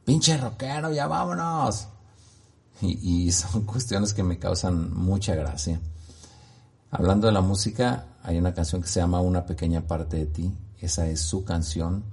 Pinche 0.05 0.37
rockero, 0.37 0.93
ya 0.93 1.07
vámonos. 1.07 1.89
Y, 2.83 3.27
y, 3.27 3.33
son 3.33 3.63
cuestiones 3.67 4.13
que 4.13 4.23
me 4.23 4.39
causan 4.39 4.93
mucha 4.93 5.35
gracia. 5.35 5.81
Hablando 6.91 7.29
de 7.29 7.33
la 7.33 7.41
música, 7.41 8.05
hay 8.23 8.37
una 8.37 8.53
canción 8.53 8.83
que 8.83 8.89
se 8.89 9.01
llama 9.01 9.23
Una 9.23 9.47
pequeña 9.47 9.87
parte 9.87 10.19
de 10.19 10.27
ti. 10.27 10.53
Esa 10.79 11.07
es 11.07 11.23
su 11.23 11.43
canción. 11.43 12.05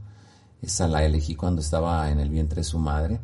Esa 0.62 0.88
la 0.88 1.04
elegí 1.04 1.36
cuando 1.36 1.60
estaba 1.62 2.10
en 2.10 2.22
el 2.22 2.30
vientre 2.30 2.62
de 2.62 2.64
su 2.64 2.80
madre. 2.80 3.20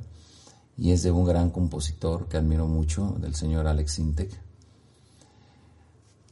Y 0.78 0.92
es 0.92 1.04
de 1.04 1.12
un 1.12 1.24
gran 1.24 1.52
compositor 1.52 2.28
que 2.28 2.36
admiro 2.36 2.68
mucho, 2.68 3.16
del 3.18 3.34
señor 3.34 3.66
Alex 3.66 4.00
Intec. 4.00 4.49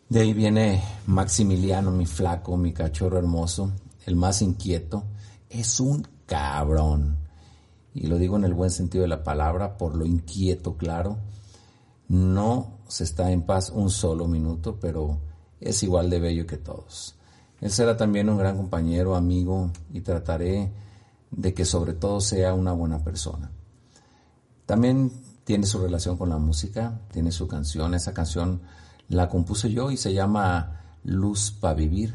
De 0.09 0.21
ahí 0.21 0.33
viene 0.33 0.81
Maximiliano, 1.05 1.91
mi 1.91 2.05
flaco, 2.05 2.55
mi 2.55 2.71
cachorro 2.71 3.17
hermoso, 3.17 3.73
el 4.05 4.15
más 4.15 4.41
inquieto. 4.41 5.03
Es 5.49 5.81
un 5.81 6.07
cabrón. 6.25 7.17
Y 7.93 8.07
lo 8.07 8.17
digo 8.17 8.37
en 8.37 8.45
el 8.45 8.53
buen 8.53 8.69
sentido 8.71 9.01
de 9.01 9.09
la 9.09 9.23
palabra, 9.23 9.77
por 9.77 9.95
lo 9.95 10.05
inquieto, 10.05 10.77
claro. 10.77 11.17
No 12.07 12.77
se 12.87 13.03
está 13.03 13.31
en 13.31 13.41
paz 13.41 13.69
un 13.69 13.89
solo 13.89 14.27
minuto, 14.27 14.79
pero 14.79 15.19
es 15.59 15.83
igual 15.83 16.09
de 16.09 16.19
bello 16.19 16.47
que 16.47 16.57
todos. 16.57 17.15
Él 17.59 17.71
será 17.71 17.97
también 17.97 18.29
un 18.29 18.37
gran 18.37 18.55
compañero, 18.55 19.13
amigo, 19.13 19.71
y 19.91 20.01
trataré 20.01 20.71
de 21.31 21.53
que 21.53 21.65
sobre 21.65 21.93
todo 21.93 22.21
sea 22.21 22.53
una 22.53 22.71
buena 22.71 23.03
persona. 23.03 23.51
También 24.65 25.11
tiene 25.43 25.65
su 25.65 25.79
relación 25.79 26.17
con 26.17 26.29
la 26.29 26.37
música, 26.37 27.01
tiene 27.11 27.31
su 27.33 27.47
canción, 27.47 27.93
esa 27.93 28.13
canción 28.13 28.61
la 29.09 29.29
compuse 29.29 29.71
yo 29.71 29.91
y 29.91 29.97
se 29.97 30.13
llama 30.13 30.81
Luz 31.03 31.51
para 31.51 31.73
Vivir. 31.73 32.13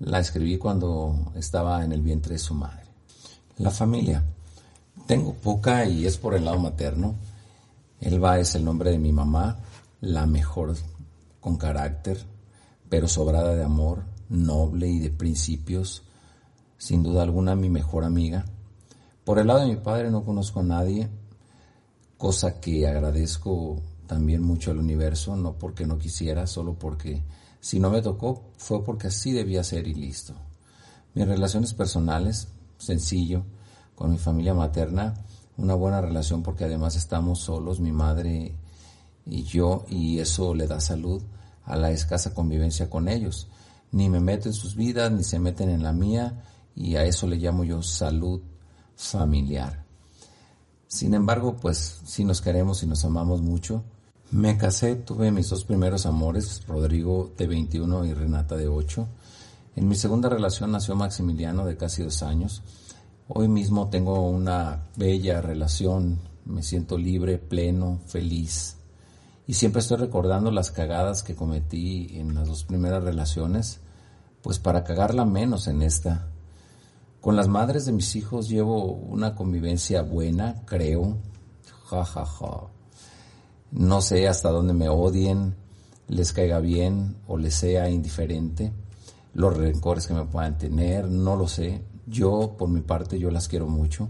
La 0.00 0.18
escribí 0.18 0.58
cuando 0.58 1.32
estaba 1.34 1.84
en 1.84 1.92
el 1.92 2.02
vientre 2.02 2.34
de 2.34 2.38
su 2.38 2.54
madre. 2.54 2.84
La 3.58 3.70
familia. 3.70 4.24
Tengo 5.06 5.34
poca 5.34 5.84
y 5.86 6.06
es 6.06 6.16
por 6.16 6.34
el 6.34 6.44
lado 6.44 6.58
materno. 6.58 7.14
Elba 8.00 8.38
es 8.38 8.54
el 8.54 8.64
nombre 8.64 8.90
de 8.90 8.98
mi 8.98 9.12
mamá, 9.12 9.58
la 10.00 10.26
mejor 10.26 10.74
con 11.40 11.56
carácter, 11.56 12.18
pero 12.88 13.06
sobrada 13.06 13.54
de 13.54 13.64
amor, 13.64 14.04
noble 14.28 14.88
y 14.88 14.98
de 14.98 15.10
principios. 15.10 16.02
Sin 16.78 17.02
duda 17.02 17.22
alguna 17.22 17.54
mi 17.54 17.68
mejor 17.68 18.04
amiga. 18.04 18.44
Por 19.24 19.38
el 19.38 19.46
lado 19.46 19.60
de 19.60 19.66
mi 19.66 19.76
padre 19.76 20.10
no 20.10 20.24
conozco 20.24 20.60
a 20.60 20.64
nadie, 20.64 21.08
cosa 22.18 22.60
que 22.60 22.86
agradezco 22.86 23.80
también 24.06 24.42
mucho 24.42 24.70
al 24.70 24.78
universo, 24.78 25.36
no 25.36 25.54
porque 25.58 25.86
no 25.86 25.98
quisiera, 25.98 26.46
solo 26.46 26.74
porque 26.74 27.22
si 27.60 27.80
no 27.80 27.90
me 27.90 28.02
tocó 28.02 28.52
fue 28.56 28.84
porque 28.84 29.08
así 29.08 29.32
debía 29.32 29.64
ser 29.64 29.86
y 29.86 29.94
listo. 29.94 30.34
Mis 31.14 31.26
relaciones 31.26 31.74
personales, 31.74 32.48
sencillo, 32.78 33.44
con 33.94 34.10
mi 34.10 34.18
familia 34.18 34.54
materna, 34.54 35.14
una 35.56 35.74
buena 35.74 36.00
relación 36.00 36.42
porque 36.42 36.64
además 36.64 36.96
estamos 36.96 37.40
solos, 37.40 37.80
mi 37.80 37.92
madre 37.92 38.56
y 39.24 39.42
yo, 39.44 39.84
y 39.88 40.18
eso 40.18 40.54
le 40.54 40.66
da 40.66 40.80
salud 40.80 41.22
a 41.64 41.76
la 41.76 41.90
escasa 41.90 42.34
convivencia 42.34 42.90
con 42.90 43.08
ellos. 43.08 43.48
Ni 43.92 44.10
me 44.10 44.20
meto 44.20 44.48
en 44.48 44.54
sus 44.54 44.74
vidas, 44.74 45.10
ni 45.12 45.22
se 45.22 45.38
meten 45.38 45.70
en 45.70 45.82
la 45.82 45.92
mía, 45.92 46.44
y 46.74 46.96
a 46.96 47.04
eso 47.04 47.26
le 47.26 47.36
llamo 47.36 47.64
yo 47.64 47.82
salud 47.82 48.42
familiar. 48.96 49.84
Sin 50.88 51.14
embargo, 51.14 51.56
pues 51.56 52.00
sí 52.04 52.24
nos 52.24 52.40
queremos 52.40 52.82
y 52.82 52.86
nos 52.86 53.04
amamos 53.04 53.40
mucho, 53.40 53.84
me 54.34 54.58
casé, 54.58 54.96
tuve 54.96 55.30
mis 55.30 55.48
dos 55.48 55.64
primeros 55.64 56.06
amores, 56.06 56.66
Rodrigo 56.66 57.32
de 57.38 57.46
21 57.46 58.04
y 58.04 58.14
Renata 58.14 58.56
de 58.56 58.66
8. 58.66 59.06
En 59.76 59.86
mi 59.86 59.94
segunda 59.94 60.28
relación 60.28 60.72
nació 60.72 60.96
Maximiliano 60.96 61.64
de 61.64 61.76
casi 61.76 62.02
dos 62.02 62.20
años. 62.24 62.64
Hoy 63.28 63.46
mismo 63.46 63.90
tengo 63.90 64.28
una 64.28 64.88
bella 64.96 65.40
relación, 65.40 66.18
me 66.46 66.64
siento 66.64 66.98
libre, 66.98 67.38
pleno, 67.38 68.00
feliz. 68.06 68.76
Y 69.46 69.54
siempre 69.54 69.78
estoy 69.78 69.98
recordando 69.98 70.50
las 70.50 70.72
cagadas 70.72 71.22
que 71.22 71.36
cometí 71.36 72.18
en 72.18 72.34
las 72.34 72.48
dos 72.48 72.64
primeras 72.64 73.04
relaciones, 73.04 73.78
pues 74.42 74.58
para 74.58 74.82
cagarla 74.82 75.24
menos 75.24 75.68
en 75.68 75.80
esta. 75.80 76.26
Con 77.20 77.36
las 77.36 77.46
madres 77.46 77.86
de 77.86 77.92
mis 77.92 78.16
hijos 78.16 78.48
llevo 78.48 78.94
una 78.94 79.36
convivencia 79.36 80.02
buena, 80.02 80.64
creo. 80.66 81.18
Ja, 81.88 82.04
ja, 82.04 82.26
ja. 82.26 82.62
No 83.74 84.00
sé 84.02 84.28
hasta 84.28 84.50
dónde 84.50 84.72
me 84.72 84.88
odien, 84.88 85.56
les 86.06 86.32
caiga 86.32 86.60
bien 86.60 87.16
o 87.26 87.36
les 87.36 87.54
sea 87.54 87.90
indiferente, 87.90 88.72
los 89.32 89.56
rencores 89.56 90.06
que 90.06 90.14
me 90.14 90.26
puedan 90.26 90.56
tener, 90.58 91.08
no 91.08 91.34
lo 91.34 91.48
sé. 91.48 91.82
Yo, 92.06 92.54
por 92.56 92.68
mi 92.68 92.82
parte, 92.82 93.18
yo 93.18 93.32
las 93.32 93.48
quiero 93.48 93.66
mucho. 93.66 94.08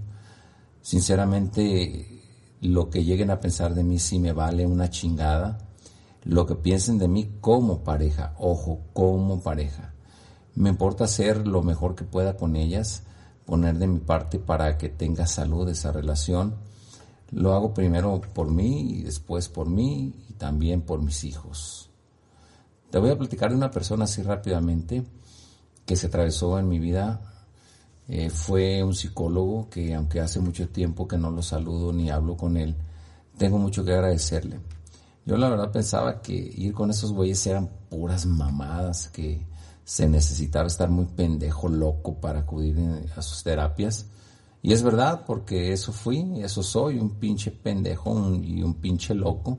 Sinceramente, 0.83 2.21
lo 2.61 2.91
que 2.91 3.05
lleguen 3.05 3.31
a 3.31 3.41
pensar 3.41 3.75
de 3.75 3.85
mí 3.85 3.99
sí 3.99 4.19
me 4.19 4.35
vale 4.35 4.67
una 4.67 4.91
chingada. 4.91 5.57
Lo 6.25 6.45
que 6.45 6.57
piensen 6.57 6.99
de 6.99 7.09
mí 7.09 7.39
como 7.41 7.83
pareja, 7.83 8.35
ojo, 8.39 8.83
como 8.93 9.41
pareja. 9.41 9.95
Me 10.55 10.69
importa 10.69 11.05
hacer 11.05 11.49
lo 11.49 11.63
mejor 11.63 11.95
que 11.95 12.05
pueda 12.05 12.37
con 12.37 12.55
ellas, 12.55 13.05
poner 13.47 13.79
de 13.79 13.87
mi 13.87 14.01
parte 14.01 14.39
para 14.39 14.77
que 14.77 14.91
tenga 14.91 15.27
salud 15.27 15.67
esa 15.71 15.91
relación 15.91 16.55
lo 17.31 17.55
hago 17.55 17.75
primero 17.75 18.21
por 18.21 18.51
mí 18.51 18.99
y 18.99 19.03
después 19.03 19.49
por 19.49 19.69
mí 19.69 20.15
y 20.29 20.33
también 20.35 20.83
por 20.83 21.03
mis 21.03 21.25
hijos. 21.25 21.91
Te 22.91 22.99
voy 22.99 23.11
a 23.11 23.19
platicar 23.19 23.51
de 23.51 23.57
una 23.57 23.71
persona 23.71 24.05
así 24.05 24.23
rápidamente 24.23 25.05
que 25.85 25.97
se 25.97 26.07
atravesó 26.07 26.59
en 26.59 26.69
mi 26.69 26.79
vida. 26.79 27.21
Eh, 28.07 28.31
fue 28.31 28.85
un 28.85 28.95
psicólogo 28.95 29.69
que 29.69 29.95
aunque 29.95 30.21
hace 30.21 30.39
mucho 30.41 30.69
tiempo 30.69 31.09
que 31.09 31.19
no 31.19 31.31
lo 31.31 31.43
saludo 31.43 31.93
ni 31.93 32.11
hablo 32.11 32.37
con 32.37 32.57
él, 32.57 32.77
tengo 33.37 33.59
mucho 33.59 33.85
que 33.85 33.93
agradecerle. 33.93 34.61
Yo 35.27 35.37
la 35.39 35.49
verdad 35.49 35.73
pensaba 35.73 36.21
que 36.21 36.35
ir 36.35 36.75
con 36.75 36.91
esos 36.91 37.13
güeyes 37.13 37.47
eran 37.47 37.71
puras 37.89 38.27
mamadas, 38.27 39.09
que 39.09 39.47
se 39.85 40.07
necesitaba 40.09 40.67
estar 40.67 40.91
muy 40.91 41.07
pendejo, 41.07 41.69
loco 41.69 42.21
para 42.21 42.41
acudir 42.41 42.77
a 43.17 43.23
sus 43.23 43.43
terapias. 43.43 44.07
Y 44.67 44.73
es 44.73 44.83
verdad, 44.83 45.25
porque 45.27 45.75
eso 45.75 45.93
fui, 45.93 46.41
eso 46.41 46.63
soy, 46.63 46.99
un 46.99 47.11
pinche 47.11 47.51
pendejo 47.51 48.35
y 48.35 48.63
un 48.63 48.73
pinche 48.77 49.15
loco. 49.15 49.59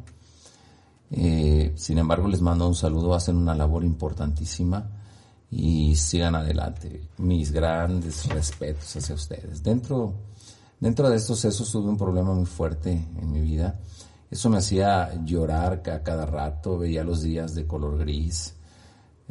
Eh, 1.12 1.74
sin 1.76 2.00
embargo, 2.00 2.28
les 2.28 2.42
mando 2.42 2.68
un 2.68 2.74
saludo, 2.74 3.14
hacen 3.14 3.38
una 3.38 3.54
labor 3.54 3.84
importantísima 3.84 4.90
y 5.52 5.96
sigan 5.96 6.34
adelante. 6.34 7.10
Mis 7.20 7.52
grandes 7.52 8.28
respetos 8.30 8.96
hacia 8.96 9.14
ustedes. 9.14 9.62
Dentro, 9.62 10.12
dentro 10.80 11.08
de 11.08 11.18
estos 11.18 11.40
sesos 11.40 11.72
tuve 11.72 11.88
un 11.88 11.98
problema 11.98 12.34
muy 12.34 12.48
fuerte 12.48 12.92
en 12.92 13.32
mi 13.32 13.42
vida. 13.42 13.80
Eso 14.32 14.50
me 14.50 14.58
hacía 14.58 15.24
llorar 15.24 15.84
a 15.88 16.02
cada 16.02 16.26
rato, 16.26 16.80
veía 16.80 17.04
los 17.04 17.22
días 17.22 17.54
de 17.54 17.68
color 17.68 18.00
gris. 18.00 18.56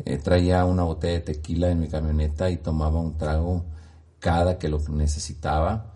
Eh, 0.04 0.18
traía 0.18 0.64
una 0.66 0.84
botella 0.84 1.14
de 1.14 1.20
tequila 1.34 1.68
en 1.68 1.80
mi 1.80 1.88
camioneta 1.88 2.48
y 2.48 2.58
tomaba 2.58 3.00
un 3.00 3.18
trago 3.18 3.74
cada 4.24 4.58
que 4.58 4.70
lo 4.70 4.78
necesitaba, 4.88 5.92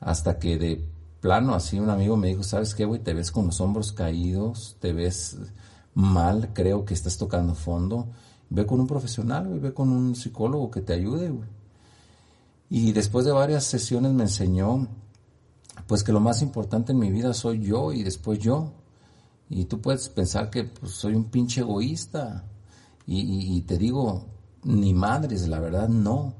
hasta 0.00 0.40
que 0.40 0.58
de 0.58 0.88
plano 1.20 1.54
así 1.54 1.78
un 1.78 1.88
amigo 1.88 2.16
me 2.16 2.26
dijo, 2.26 2.42
¿sabes 2.42 2.74
qué, 2.74 2.84
güey? 2.84 3.00
Te 3.00 3.14
ves 3.14 3.30
con 3.30 3.46
los 3.46 3.60
hombros 3.60 3.92
caídos, 3.92 4.76
te 4.80 4.92
ves 4.92 5.38
mal, 5.94 6.52
creo 6.52 6.84
que 6.84 6.94
estás 6.94 7.16
tocando 7.16 7.54
fondo. 7.54 8.08
Ve 8.48 8.66
con 8.66 8.80
un 8.80 8.88
profesional, 8.88 9.46
güey, 9.46 9.60
ve 9.60 9.72
con 9.72 9.90
un 9.90 10.16
psicólogo 10.16 10.68
que 10.68 10.80
te 10.80 10.94
ayude, 10.94 11.30
güey. 11.30 11.48
Y 12.70 12.90
después 12.90 13.24
de 13.24 13.30
varias 13.30 13.62
sesiones 13.62 14.10
me 14.14 14.24
enseñó, 14.24 14.88
pues 15.86 16.02
que 16.02 16.10
lo 16.10 16.18
más 16.18 16.42
importante 16.42 16.90
en 16.90 16.98
mi 16.98 17.12
vida 17.12 17.32
soy 17.34 17.60
yo 17.60 17.92
y 17.92 18.02
después 18.02 18.40
yo. 18.40 18.72
Y 19.48 19.66
tú 19.66 19.80
puedes 19.80 20.08
pensar 20.08 20.50
que 20.50 20.64
pues, 20.64 20.90
soy 20.90 21.14
un 21.14 21.26
pinche 21.26 21.60
egoísta. 21.60 22.46
Y, 23.06 23.56
y 23.56 23.60
te 23.60 23.78
digo, 23.78 24.26
ni 24.64 24.92
madres, 24.92 25.46
la 25.46 25.60
verdad 25.60 25.88
no. 25.88 26.39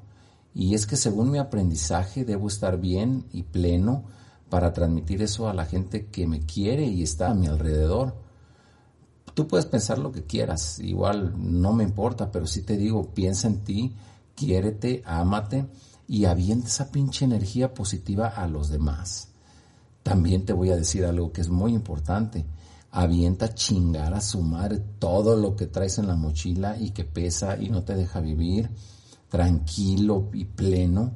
Y 0.54 0.75
es 0.75 0.87
que 0.87 0.97
según 0.97 1.30
mi 1.30 1.38
aprendizaje 1.38 2.25
debo 2.25 2.49
estar 2.49 2.80
bien 2.80 3.26
y 3.33 3.45
pleno 3.45 4.04
para 4.49 4.73
transmitir 4.73 5.23
eso 5.23 5.49
a 5.49 5.54
la 5.54 5.64
gente 5.64 6.07
que 6.07 6.26
me 6.26 6.40
quiere 6.40 6.85
y 6.85 7.02
está 7.02 7.30
a 7.30 7.35
mi 7.35 7.47
alrededor. 7.47 8.14
Tú 9.33 9.47
puedes 9.47 9.66
pensar 9.66 9.99
lo 9.99 10.11
que 10.11 10.25
quieras, 10.25 10.80
igual 10.80 11.35
no 11.38 11.73
me 11.73 11.85
importa, 11.85 12.33
pero 12.33 12.47
sí 12.47 12.62
te 12.62 12.76
digo, 12.76 13.14
piensa 13.14 13.47
en 13.47 13.61
ti, 13.61 13.95
quiérete, 14.35 15.02
ámate 15.07 15.66
y 16.09 16.25
avienta 16.25 16.66
esa 16.66 16.90
pinche 16.90 17.25
energía 17.25 17.73
positiva 17.73 18.26
a 18.26 18.49
los 18.49 18.69
demás. 18.69 19.28
También 20.02 20.45
te 20.45 20.52
voy 20.52 20.71
a 20.71 20.76
decir 20.76 21.04
algo 21.04 21.33
que 21.33 21.42
es 21.42 21.49
muy 21.49 21.73
importante. 21.73 22.45
Avienta 22.90 23.54
chingar 23.54 24.14
a 24.14 24.21
su 24.21 24.42
madre 24.42 24.83
todo 24.99 25.37
lo 25.37 25.54
que 25.54 25.69
traes 25.69 25.99
en 25.99 26.09
la 26.09 26.16
mochila 26.16 26.76
y 26.76 26.90
que 26.90 27.04
pesa 27.04 27.57
y 27.57 27.69
no 27.69 27.85
te 27.85 27.95
deja 27.95 28.21
vivir 28.21 28.71
tranquilo 29.31 30.29
y 30.35 30.45
pleno. 30.45 31.13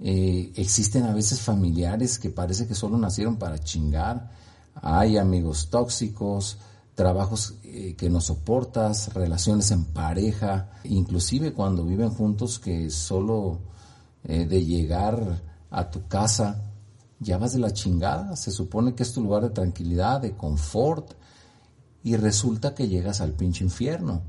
Eh, 0.00 0.52
existen 0.56 1.04
a 1.04 1.14
veces 1.14 1.40
familiares 1.40 2.18
que 2.18 2.30
parece 2.30 2.66
que 2.66 2.74
solo 2.74 2.98
nacieron 2.98 3.36
para 3.36 3.60
chingar. 3.60 4.30
Hay 4.74 5.16
amigos 5.16 5.70
tóxicos, 5.70 6.58
trabajos 6.96 7.54
eh, 7.62 7.94
que 7.96 8.10
no 8.10 8.20
soportas, 8.20 9.14
relaciones 9.14 9.70
en 9.70 9.84
pareja, 9.84 10.70
inclusive 10.84 11.52
cuando 11.52 11.84
viven 11.84 12.10
juntos 12.10 12.58
que 12.58 12.90
solo 12.90 13.60
eh, 14.24 14.46
de 14.46 14.64
llegar 14.64 15.40
a 15.70 15.90
tu 15.90 16.08
casa 16.08 16.62
ya 17.18 17.38
vas 17.38 17.52
de 17.54 17.60
la 17.60 17.72
chingada, 17.72 18.36
se 18.36 18.50
supone 18.50 18.94
que 18.94 19.02
es 19.02 19.12
tu 19.12 19.22
lugar 19.22 19.42
de 19.42 19.50
tranquilidad, 19.50 20.20
de 20.20 20.36
confort, 20.36 21.12
y 22.02 22.16
resulta 22.16 22.74
que 22.74 22.88
llegas 22.88 23.20
al 23.20 23.32
pinche 23.32 23.64
infierno. 23.64 24.22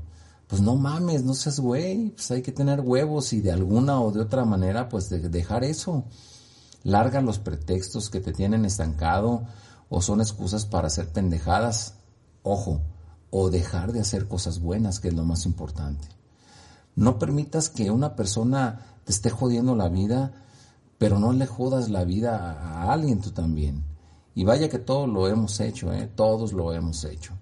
Pues 0.48 0.60
no 0.60 0.76
mames, 0.76 1.24
no 1.24 1.34
seas 1.34 1.60
güey, 1.60 2.10
pues 2.10 2.30
hay 2.30 2.42
que 2.42 2.52
tener 2.52 2.80
huevos 2.80 3.32
y 3.32 3.40
de 3.40 3.52
alguna 3.52 4.00
o 4.00 4.10
de 4.10 4.20
otra 4.20 4.44
manera 4.44 4.88
pues 4.88 5.08
de 5.08 5.28
dejar 5.28 5.62
eso. 5.62 6.04
Larga 6.82 7.20
los 7.20 7.38
pretextos 7.38 8.10
que 8.10 8.20
te 8.20 8.32
tienen 8.32 8.64
estancado 8.64 9.44
o 9.88 10.02
son 10.02 10.20
excusas 10.20 10.64
para 10.64 10.86
hacer 10.86 11.08
pendejadas, 11.08 11.94
ojo, 12.42 12.80
o 13.30 13.50
dejar 13.50 13.92
de 13.92 14.00
hacer 14.00 14.26
cosas 14.26 14.60
buenas, 14.60 15.00
que 15.00 15.08
es 15.08 15.14
lo 15.14 15.24
más 15.24 15.44
importante. 15.44 16.08
No 16.96 17.18
permitas 17.18 17.68
que 17.68 17.90
una 17.90 18.16
persona 18.16 18.80
te 19.04 19.12
esté 19.12 19.30
jodiendo 19.30 19.76
la 19.76 19.88
vida 19.88 20.32
pero 20.98 21.20
no 21.20 21.32
le 21.32 21.46
jodas 21.46 21.88
la 21.88 22.04
vida 22.04 22.36
a, 22.36 22.92
alguien 22.92 23.20
tú 23.20 23.30
también. 23.30 23.84
Y 24.34 24.44
vaya 24.44 24.68
que 24.68 24.78
todos 24.78 25.08
lo 25.08 25.28
hemos 25.28 25.58
hecho, 25.60 25.92
¿eh? 25.92 26.10
todos 26.14 26.52
lo 26.52 26.72
hemos 26.72 27.04
hecho. 27.04 27.34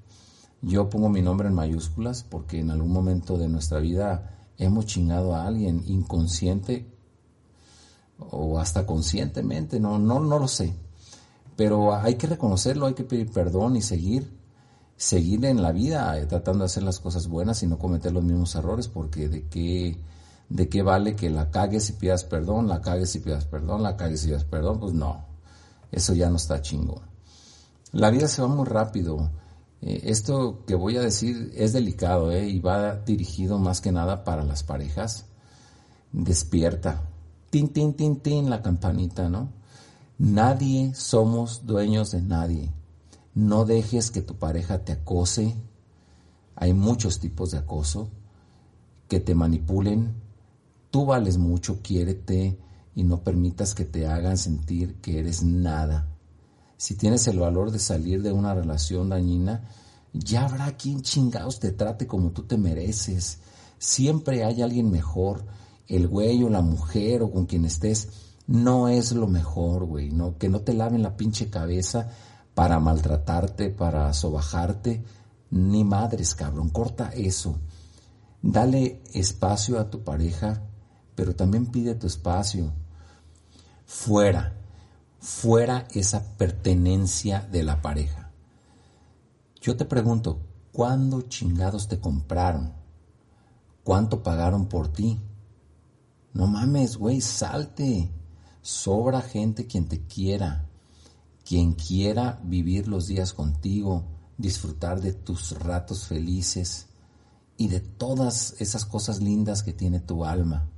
Yo 0.62 0.88
pongo 0.88 1.08
mi 1.08 1.22
nombre 1.22 1.48
en 1.48 1.54
mayúsculas 1.54 2.24
porque 2.24 2.60
en 2.60 2.70
algún 2.70 2.92
momento 2.92 3.36
de 3.38 3.48
nuestra 3.48 3.78
vida 3.78 4.48
hemos 4.58 4.86
chingado 4.86 5.34
a 5.34 5.46
alguien 5.46 5.82
inconsciente 5.86 6.86
o 8.18 8.58
hasta 8.58 8.86
conscientemente, 8.86 9.78
no, 9.78 9.98
no, 9.98 10.20
no 10.20 10.38
lo 10.38 10.48
sé. 10.48 10.74
Pero 11.56 11.94
hay 11.94 12.16
que 12.16 12.26
reconocerlo, 12.26 12.86
hay 12.86 12.94
que 12.94 13.04
pedir 13.04 13.30
perdón 13.30 13.76
y 13.76 13.82
seguir, 13.82 14.30
seguir 14.96 15.44
en 15.44 15.62
la 15.62 15.72
vida 15.72 16.18
eh, 16.18 16.26
tratando 16.26 16.60
de 16.60 16.66
hacer 16.66 16.82
las 16.82 17.00
cosas 17.00 17.28
buenas 17.28 17.62
y 17.62 17.66
no 17.66 17.78
cometer 17.78 18.12
los 18.12 18.24
mismos 18.24 18.54
errores 18.54 18.88
porque 18.88 19.28
de 19.28 19.46
qué 19.48 19.98
¿de 20.48 20.68
qué 20.68 20.82
vale 20.82 21.16
que 21.16 21.30
la 21.30 21.50
cagues 21.50 21.90
y 21.90 21.94
pidas 21.94 22.24
perdón, 22.24 22.68
la 22.68 22.80
cagues 22.80 23.14
y 23.16 23.20
pidas 23.20 23.44
perdón, 23.46 23.82
la 23.82 23.96
cagues 23.96 24.24
y 24.24 24.28
pidas 24.28 24.44
perdón? 24.44 24.80
Pues 24.80 24.94
no, 24.94 25.24
eso 25.90 26.14
ya 26.14 26.30
no 26.30 26.36
está 26.36 26.62
chingón. 26.62 27.02
La 27.92 28.10
vida 28.10 28.28
se 28.28 28.42
va 28.42 28.48
muy 28.48 28.66
rápido. 28.66 29.30
Eh, 29.86 30.02
esto 30.04 30.64
que 30.66 30.74
voy 30.74 30.96
a 30.96 31.00
decir 31.00 31.52
es 31.56 31.72
delicado 31.72 32.30
¿eh? 32.32 32.46
y 32.46 32.58
va 32.58 32.96
dirigido 32.96 33.58
más 33.58 33.80
que 33.80 33.92
nada 33.92 34.24
para 34.24 34.44
las 34.44 34.62
parejas. 34.62 35.24
Despierta. 36.12 37.08
Tin, 37.48 37.68
tin, 37.68 37.94
tin, 37.94 38.16
tin, 38.16 38.50
la 38.50 38.60
campanita, 38.60 39.30
¿no? 39.30 39.48
Nadie 40.18 40.92
somos 40.94 41.64
dueños 41.64 42.10
de 42.10 42.20
nadie. 42.20 42.72
No 43.34 43.64
dejes 43.64 44.10
que 44.10 44.20
tu 44.20 44.34
pareja 44.34 44.84
te 44.84 44.92
acose. 44.92 45.54
Hay 46.56 46.74
muchos 46.74 47.20
tipos 47.20 47.52
de 47.52 47.58
acoso 47.58 48.10
que 49.08 49.20
te 49.20 49.34
manipulen, 49.34 50.26
Tú 50.96 51.04
vales 51.04 51.36
mucho, 51.36 51.82
quiérete 51.82 52.58
y 52.94 53.04
no 53.04 53.22
permitas 53.22 53.74
que 53.74 53.84
te 53.84 54.06
hagan 54.06 54.38
sentir 54.38 54.94
que 55.02 55.18
eres 55.18 55.42
nada. 55.42 56.15
Si 56.76 56.94
tienes 56.94 57.26
el 57.28 57.38
valor 57.38 57.70
de 57.70 57.78
salir 57.78 58.22
de 58.22 58.32
una 58.32 58.54
relación 58.54 59.08
dañina, 59.08 59.68
ya 60.12 60.44
habrá 60.44 60.76
quien 60.76 61.02
chingados 61.02 61.60
te 61.60 61.72
trate 61.72 62.06
como 62.06 62.30
tú 62.30 62.42
te 62.44 62.58
mereces. 62.58 63.38
Siempre 63.78 64.44
hay 64.44 64.62
alguien 64.62 64.90
mejor. 64.90 65.44
El 65.88 66.08
güey 66.08 66.42
o 66.42 66.48
la 66.48 66.62
mujer 66.62 67.22
o 67.22 67.30
con 67.30 67.46
quien 67.46 67.64
estés 67.64 68.08
no 68.46 68.88
es 68.88 69.12
lo 69.12 69.26
mejor, 69.26 69.84
güey. 69.84 70.10
No, 70.10 70.36
que 70.38 70.48
no 70.48 70.60
te 70.60 70.74
laven 70.74 71.02
la 71.02 71.16
pinche 71.16 71.50
cabeza 71.50 72.08
para 72.54 72.80
maltratarte, 72.80 73.70
para 73.70 74.12
sobajarte. 74.12 75.04
Ni 75.50 75.84
madres, 75.84 76.34
cabrón. 76.34 76.70
Corta 76.70 77.10
eso. 77.14 77.58
Dale 78.42 79.02
espacio 79.12 79.78
a 79.78 79.90
tu 79.90 80.02
pareja 80.02 80.62
pero 81.16 81.34
también 81.34 81.66
pide 81.66 81.96
tu 81.96 82.06
espacio. 82.06 82.72
Fuera, 83.86 84.55
fuera 85.18 85.86
esa 85.92 86.36
pertenencia 86.36 87.40
de 87.50 87.62
la 87.62 87.82
pareja. 87.82 88.30
Yo 89.60 89.76
te 89.76 89.84
pregunto, 89.84 90.40
¿cuándo 90.72 91.22
chingados 91.22 91.88
te 91.88 92.00
compraron? 92.00 92.72
¿Cuánto 93.82 94.22
pagaron 94.22 94.66
por 94.66 94.88
ti? 94.88 95.20
No 96.32 96.46
mames, 96.46 96.96
güey, 96.96 97.20
salte. 97.20 98.10
Sobra 98.62 99.22
gente 99.22 99.66
quien 99.66 99.88
te 99.88 100.06
quiera, 100.06 100.68
quien 101.44 101.74
quiera 101.74 102.40
vivir 102.42 102.88
los 102.88 103.06
días 103.06 103.32
contigo, 103.32 104.04
disfrutar 104.36 105.00
de 105.00 105.12
tus 105.12 105.58
ratos 105.58 106.06
felices 106.06 106.88
y 107.56 107.68
de 107.68 107.80
todas 107.80 108.54
esas 108.58 108.84
cosas 108.84 109.22
lindas 109.22 109.62
que 109.62 109.72
tiene 109.72 110.00
tu 110.00 110.24
alma 110.24 110.68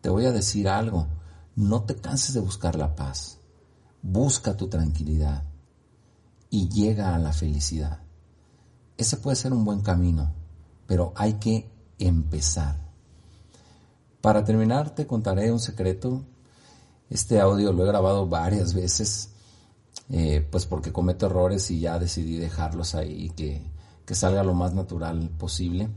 te 0.00 0.08
voy 0.08 0.24
a 0.26 0.32
decir 0.32 0.68
algo, 0.68 1.06
no 1.56 1.82
te 1.84 1.96
canses 1.96 2.34
de 2.34 2.40
buscar 2.40 2.76
la 2.76 2.94
paz, 2.94 3.38
busca 4.02 4.56
tu 4.56 4.68
tranquilidad 4.68 5.44
y 6.48 6.68
llega 6.68 7.14
a 7.14 7.18
la 7.18 7.32
felicidad. 7.32 8.00
Ese 8.96 9.16
puede 9.16 9.36
ser 9.36 9.52
un 9.52 9.64
buen 9.64 9.80
camino, 9.80 10.32
pero 10.86 11.12
hay 11.16 11.34
que 11.34 11.70
empezar. 11.98 12.90
Para 14.20 14.44
terminar, 14.44 14.94
te 14.94 15.06
contaré 15.06 15.50
un 15.50 15.60
secreto. 15.60 16.24
Este 17.08 17.40
audio 17.40 17.72
lo 17.72 17.84
he 17.84 17.88
grabado 17.88 18.28
varias 18.28 18.74
veces, 18.74 19.30
eh, 20.10 20.46
pues 20.50 20.66
porque 20.66 20.92
cometo 20.92 21.26
errores 21.26 21.70
y 21.70 21.80
ya 21.80 21.98
decidí 21.98 22.36
dejarlos 22.36 22.94
ahí 22.94 23.30
que, 23.30 23.62
que 24.04 24.14
salga 24.14 24.42
lo 24.42 24.54
más 24.54 24.74
natural 24.74 25.30
posible. 25.38 25.88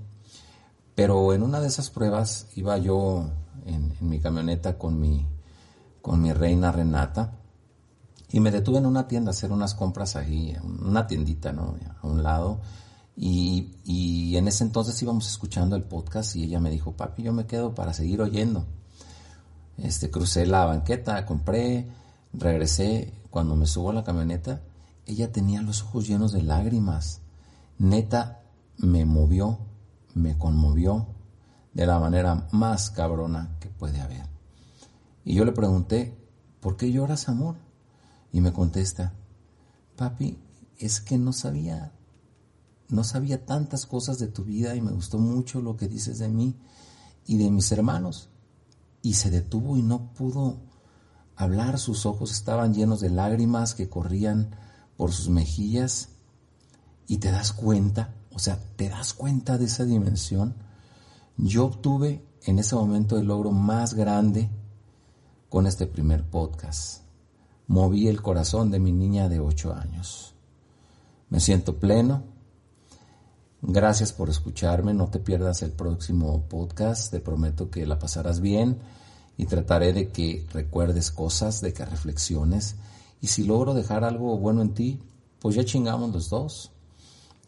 Pero 0.95 1.33
en 1.33 1.43
una 1.43 1.59
de 1.59 1.67
esas 1.67 1.89
pruebas 1.89 2.47
iba 2.55 2.77
yo 2.77 3.25
en, 3.65 3.93
mi 3.99 4.19
camioneta 4.19 4.77
con 4.77 4.99
mi, 4.99 5.25
con 6.03 6.21
mi 6.21 6.33
reina 6.33 6.69
Renata 6.69 7.31
y 8.29 8.41
me 8.41 8.51
detuve 8.51 8.79
en 8.79 8.85
una 8.85 9.07
tienda 9.07 9.29
a 9.29 9.33
hacer 9.33 9.53
unas 9.53 9.73
compras 9.73 10.17
ahí, 10.17 10.53
una 10.83 11.07
tiendita, 11.07 11.53
¿no? 11.53 11.77
A 12.01 12.05
un 12.05 12.21
lado. 12.21 12.59
Y, 13.15 13.77
y, 13.85 14.35
en 14.35 14.49
ese 14.49 14.65
entonces 14.65 15.01
íbamos 15.01 15.29
escuchando 15.29 15.77
el 15.77 15.83
podcast 15.83 16.35
y 16.35 16.43
ella 16.43 16.59
me 16.59 16.69
dijo, 16.69 16.91
papi, 16.91 17.23
yo 17.23 17.31
me 17.31 17.45
quedo 17.45 17.73
para 17.73 17.93
seguir 17.93 18.21
oyendo. 18.21 18.65
Este, 19.77 20.11
crucé 20.11 20.45
la 20.45 20.65
banqueta, 20.65 21.25
compré, 21.25 21.87
regresé. 22.33 23.13
Cuando 23.29 23.55
me 23.55 23.65
subo 23.65 23.91
a 23.91 23.93
la 23.93 24.03
camioneta, 24.03 24.61
ella 25.05 25.31
tenía 25.31 25.61
los 25.61 25.83
ojos 25.83 26.05
llenos 26.05 26.33
de 26.33 26.43
lágrimas. 26.43 27.21
Neta, 27.77 28.41
me 28.77 29.05
movió, 29.05 29.59
me 30.15 30.37
conmovió 30.37 31.07
de 31.73 31.85
la 31.85 31.97
manera 31.97 32.47
más 32.51 32.89
cabrona 32.89 33.55
que 33.61 33.69
puede 33.69 34.01
haber. 34.01 34.32
Y 35.23 35.35
yo 35.35 35.45
le 35.45 35.51
pregunté, 35.51 36.17
¿por 36.59 36.77
qué 36.77 36.91
lloras, 36.91 37.29
amor? 37.29 37.55
Y 38.31 38.41
me 38.41 38.53
contesta, 38.53 39.13
papi, 39.95 40.37
es 40.77 41.01
que 41.01 41.17
no 41.17 41.33
sabía, 41.33 41.93
no 42.89 43.03
sabía 43.03 43.45
tantas 43.45 43.85
cosas 43.85 44.19
de 44.19 44.27
tu 44.27 44.43
vida 44.43 44.75
y 44.75 44.81
me 44.81 44.91
gustó 44.91 45.17
mucho 45.17 45.61
lo 45.61 45.77
que 45.77 45.87
dices 45.87 46.19
de 46.19 46.29
mí 46.29 46.55
y 47.25 47.37
de 47.37 47.51
mis 47.51 47.71
hermanos. 47.71 48.29
Y 49.01 49.15
se 49.15 49.29
detuvo 49.29 49.77
y 49.77 49.81
no 49.81 50.13
pudo 50.13 50.61
hablar, 51.35 51.79
sus 51.79 52.05
ojos 52.05 52.31
estaban 52.31 52.73
llenos 52.73 52.99
de 53.01 53.09
lágrimas 53.09 53.75
que 53.75 53.89
corrían 53.89 54.55
por 54.97 55.11
sus 55.11 55.29
mejillas 55.29 56.09
y 57.07 57.17
te 57.17 57.31
das 57.31 57.51
cuenta, 57.53 58.15
o 58.31 58.39
sea, 58.39 58.59
te 58.75 58.89
das 58.89 59.13
cuenta 59.13 59.57
de 59.57 59.65
esa 59.65 59.85
dimensión 59.85 60.55
yo 61.37 61.65
obtuve 61.65 62.23
en 62.43 62.59
ese 62.59 62.75
momento 62.75 63.17
el 63.17 63.27
logro 63.27 63.51
más 63.51 63.93
grande 63.93 64.49
con 65.53 65.67
este 65.67 65.85
primer 65.85 66.23
podcast. 66.23 67.03
Moví 67.67 68.07
el 68.07 68.23
corazón 68.23 68.71
de 68.71 68.79
mi 68.79 68.91
niña 68.91 69.29
de 69.29 69.39
8 69.39 69.75
años. 69.75 70.33
Me 71.29 71.39
siento 71.39 71.77
pleno. 71.77 72.23
Gracias 73.61 74.13
por 74.13 74.31
escucharme. 74.31 74.95
No 74.95 75.09
te 75.09 75.19
pierdas 75.19 75.61
el 75.61 75.69
próximo 75.69 76.41
podcast. 76.49 77.11
Te 77.11 77.19
prometo 77.19 77.69
que 77.69 77.85
la 77.85 77.99
pasarás 77.99 78.39
bien 78.39 78.79
y 79.37 79.45
trataré 79.45 79.93
de 79.93 80.09
que 80.09 80.43
recuerdes 80.51 81.11
cosas, 81.11 81.61
de 81.61 81.71
que 81.71 81.85
reflexiones. 81.85 82.77
Y 83.21 83.27
si 83.27 83.43
logro 83.43 83.75
dejar 83.75 84.03
algo 84.03 84.35
bueno 84.39 84.63
en 84.63 84.73
ti, 84.73 85.03
pues 85.39 85.53
ya 85.53 85.63
chingamos 85.63 86.11
los 86.11 86.31
dos. 86.31 86.71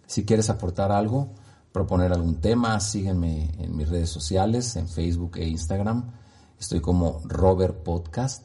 Si 0.06 0.26
quieres 0.26 0.52
aportar 0.52 0.92
algo, 0.92 1.30
proponer 1.72 2.14
algún 2.14 2.36
tema, 2.36 2.80
sígueme 2.80 3.50
en 3.58 3.76
mis 3.76 3.90
redes 3.90 4.12
sociales, 4.12 4.76
en 4.76 4.88
Facebook 4.88 5.38
e 5.38 5.48
Instagram. 5.48 6.12
Estoy 6.60 6.82
como 6.82 7.22
Robert 7.26 7.84
Podcast. 7.84 8.44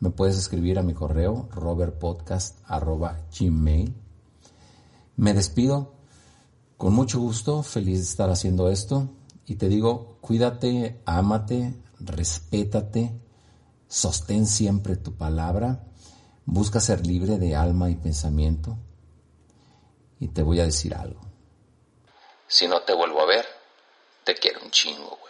Me 0.00 0.10
puedes 0.10 0.36
escribir 0.36 0.78
a 0.78 0.82
mi 0.82 0.92
correo 0.94 1.48
robertpodcast.gmail. 1.52 3.94
Me 5.16 5.34
despido 5.34 5.94
con 6.76 6.94
mucho 6.94 7.20
gusto, 7.20 7.62
feliz 7.62 7.98
de 7.98 8.04
estar 8.04 8.30
haciendo 8.30 8.68
esto 8.68 9.08
y 9.46 9.54
te 9.54 9.68
digo, 9.68 10.18
cuídate, 10.20 11.00
ámate, 11.04 11.80
respétate, 12.00 13.12
sostén 13.86 14.46
siempre 14.46 14.96
tu 14.96 15.16
palabra, 15.16 15.84
busca 16.44 16.80
ser 16.80 17.06
libre 17.06 17.38
de 17.38 17.54
alma 17.54 17.88
y 17.90 17.94
pensamiento. 17.94 18.76
Y 20.18 20.26
te 20.28 20.42
voy 20.42 20.58
a 20.58 20.64
decir 20.64 20.94
algo. 20.94 21.20
Si 22.48 22.66
no 22.66 22.82
te 22.82 22.94
vuelvo 22.94 23.20
a 23.20 23.26
ver, 23.26 23.44
te 24.24 24.34
quiero 24.34 24.60
un 24.64 24.70
chingo. 24.70 25.21